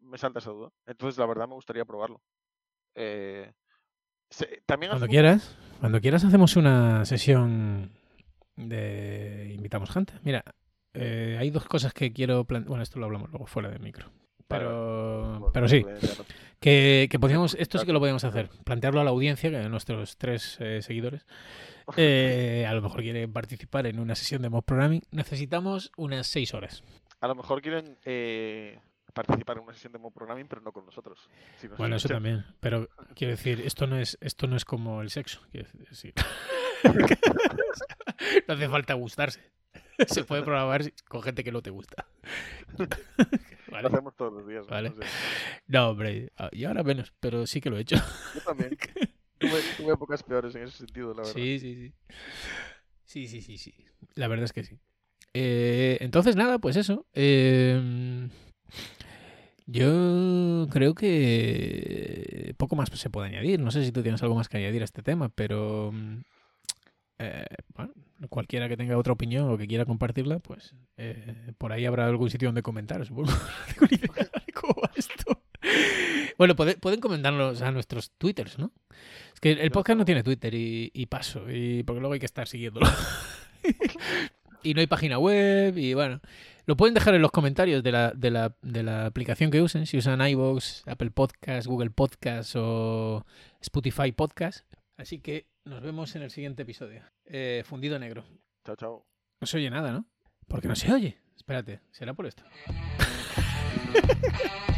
me 0.00 0.18
salta 0.18 0.40
esa 0.40 0.50
duda. 0.50 0.70
Entonces, 0.86 1.16
la 1.18 1.26
verdad, 1.26 1.46
me 1.46 1.54
gustaría 1.54 1.84
probarlo. 1.84 2.20
Eh, 2.96 3.52
se- 4.30 4.62
también 4.66 4.90
Cuando 4.90 5.06
asumo- 5.06 5.10
quieras, 5.12 5.56
cuando 5.80 6.00
quieras 6.00 6.24
hacemos 6.24 6.56
una 6.56 7.04
sesión 7.04 7.92
de 8.56 9.52
invitamos 9.54 9.90
gente. 9.90 10.14
Mira, 10.22 10.44
eh, 10.92 11.36
hay 11.38 11.50
dos 11.50 11.66
cosas 11.66 11.92
que 11.94 12.12
quiero 12.12 12.44
plantear. 12.44 12.68
Bueno, 12.68 12.82
esto 12.82 12.98
lo 12.98 13.06
hablamos 13.06 13.30
luego 13.30 13.46
fuera 13.46 13.68
del 13.68 13.80
micro. 13.80 14.06
Vale, 14.48 14.64
Pero, 14.66 15.50
pero 15.52 15.68
sí, 15.68 15.84
que, 16.64 17.08
que 17.10 17.18
podríamos, 17.18 17.54
esto 17.60 17.78
sí 17.78 17.84
que 17.84 17.92
lo 17.92 18.00
podemos 18.00 18.24
hacer, 18.24 18.48
plantearlo 18.64 18.98
a 18.98 19.04
la 19.04 19.10
audiencia, 19.10 19.50
que 19.50 19.58
a 19.58 19.68
nuestros 19.68 20.16
tres 20.16 20.56
eh, 20.60 20.80
seguidores, 20.80 21.26
eh, 21.98 22.64
a 22.66 22.72
lo 22.72 22.80
mejor 22.80 23.02
quieren 23.02 23.30
participar 23.34 23.86
en 23.86 24.00
una 24.00 24.14
sesión 24.14 24.40
de 24.40 24.48
mob 24.48 24.64
programming. 24.64 25.02
Necesitamos 25.10 25.92
unas 25.98 26.26
seis 26.26 26.54
horas. 26.54 26.82
A 27.20 27.28
lo 27.28 27.34
mejor 27.34 27.60
quieren 27.60 27.98
eh, 28.06 28.78
participar 29.12 29.58
en 29.58 29.64
una 29.64 29.74
sesión 29.74 29.92
de 29.92 29.98
mob 29.98 30.14
programming, 30.14 30.48
pero 30.48 30.62
no 30.62 30.72
con 30.72 30.86
nosotros. 30.86 31.28
Si 31.58 31.68
nos 31.68 31.76
Bueno, 31.76 31.96
eso 31.96 32.08
escuchan. 32.08 32.22
también. 32.22 32.46
Pero 32.60 32.88
quiero 33.14 33.32
decir, 33.32 33.60
esto 33.60 33.86
no 33.86 33.98
es, 33.98 34.16
esto 34.22 34.46
no 34.46 34.56
es 34.56 34.64
como 34.64 35.02
el 35.02 35.10
sexo. 35.10 35.42
decir, 35.52 36.14
no 38.48 38.54
hace 38.54 38.68
falta 38.70 38.94
gustarse. 38.94 39.42
Se 40.06 40.24
puede 40.24 40.42
programar 40.42 40.80
con 41.08 41.22
gente 41.22 41.44
que 41.44 41.52
no 41.52 41.60
te 41.60 41.68
gusta. 41.68 42.06
Lo 43.82 43.88
hacemos 43.88 44.16
todos 44.16 44.32
los 44.32 44.46
días. 44.46 44.64
¿no? 44.64 44.70
Vale. 44.70 44.90
No 44.90 44.96
sé. 44.96 45.08
No, 45.66 45.90
hombre, 45.90 46.32
ah, 46.36 46.50
y 46.52 46.64
ahora 46.64 46.82
menos, 46.82 47.12
pero 47.20 47.46
sí 47.46 47.60
que 47.60 47.70
lo 47.70 47.76
he 47.76 47.80
hecho. 47.80 47.96
Yo 48.34 48.40
también. 48.40 48.76
Tuve, 49.36 49.60
tuve 49.76 49.92
épocas 49.92 50.22
peores 50.22 50.54
en 50.54 50.62
ese 50.62 50.78
sentido, 50.78 51.12
la 51.12 51.22
verdad. 51.22 51.32
Sí, 51.34 51.58
sí, 51.58 51.74
sí. 51.74 51.92
Sí, 53.04 53.26
sí, 53.26 53.42
sí, 53.42 53.58
sí. 53.58 53.74
La 54.14 54.28
verdad 54.28 54.44
es 54.44 54.52
que 54.52 54.64
sí. 54.64 54.78
Eh, 55.34 55.98
entonces, 56.00 56.36
nada, 56.36 56.60
pues 56.60 56.76
eso. 56.76 57.04
Eh, 57.12 58.28
yo 59.66 60.66
creo 60.70 60.94
que 60.94 62.54
poco 62.56 62.76
más 62.76 62.88
se 62.90 63.10
puede 63.10 63.28
añadir. 63.28 63.60
No 63.60 63.70
sé 63.70 63.84
si 63.84 63.92
tú 63.92 64.02
tienes 64.02 64.22
algo 64.22 64.34
más 64.34 64.48
que 64.48 64.58
añadir 64.58 64.82
a 64.82 64.84
este 64.84 65.02
tema, 65.02 65.28
pero 65.30 65.90
mm, 65.92 66.20
eh, 67.18 67.44
bueno, 67.74 67.92
cualquiera 68.28 68.68
que 68.68 68.76
tenga 68.76 68.96
otra 68.98 69.12
opinión 69.12 69.50
o 69.50 69.58
que 69.58 69.66
quiera 69.66 69.84
compartirla, 69.84 70.38
pues 70.40 70.74
eh, 70.96 71.52
por 71.58 71.72
ahí 71.72 71.84
habrá 71.86 72.06
algún 72.06 72.30
sitio 72.30 72.48
donde 72.48 72.62
comentar, 72.62 73.04
supongo. 73.06 73.30
No 73.80 73.86
tengo 73.86 73.86
ni 73.90 73.96
idea 73.96 74.30
de 74.46 74.52
cómo 74.52 74.74
va 74.82 74.90
esto. 74.96 75.40
Bueno, 76.38 76.54
puede- 76.56 76.76
pueden 76.76 77.00
comentarnos 77.00 77.62
a 77.62 77.70
nuestros 77.70 78.10
twitters, 78.18 78.58
¿no? 78.58 78.72
Es 79.32 79.40
que 79.40 79.52
el 79.52 79.70
podcast 79.70 79.98
no 79.98 80.04
tiene 80.04 80.22
Twitter 80.22 80.52
y, 80.54 80.90
y 80.94 81.06
paso, 81.06 81.50
y 81.50 81.82
porque 81.84 82.00
luego 82.00 82.14
hay 82.14 82.20
que 82.20 82.26
estar 82.26 82.48
siguiéndolo. 82.48 82.86
Y 84.62 84.72
no 84.72 84.80
hay 84.80 84.86
página 84.86 85.18
web 85.18 85.76
y 85.76 85.92
bueno. 85.92 86.20
Lo 86.66 86.74
pueden 86.78 86.94
dejar 86.94 87.14
en 87.14 87.20
los 87.20 87.30
comentarios 87.30 87.82
de 87.82 87.92
la, 87.92 88.12
de 88.12 88.30
la, 88.30 88.56
de 88.62 88.82
la 88.82 89.04
aplicación 89.04 89.50
que 89.50 89.60
usen, 89.60 89.84
si 89.84 89.98
usan 89.98 90.26
iVoox, 90.26 90.88
Apple 90.88 91.10
Podcast, 91.10 91.66
Google 91.66 91.90
Podcast 91.90 92.54
o 92.56 93.26
Spotify 93.60 94.12
Podcast. 94.12 94.64
Así 94.96 95.18
que 95.18 95.44
nos 95.64 95.80
vemos 95.80 96.14
en 96.16 96.22
el 96.22 96.30
siguiente 96.30 96.62
episodio. 96.62 97.02
Eh, 97.24 97.62
fundido 97.66 97.98
negro. 97.98 98.24
Chao, 98.64 98.76
chao. 98.76 99.06
No 99.40 99.46
se 99.46 99.56
oye 99.56 99.70
nada, 99.70 99.92
¿no? 99.92 100.06
Porque 100.46 100.68
no 100.68 100.76
se 100.76 100.92
oye. 100.92 101.18
Espérate, 101.36 101.80
será 101.90 102.14
por 102.14 102.26
esto. 102.26 102.44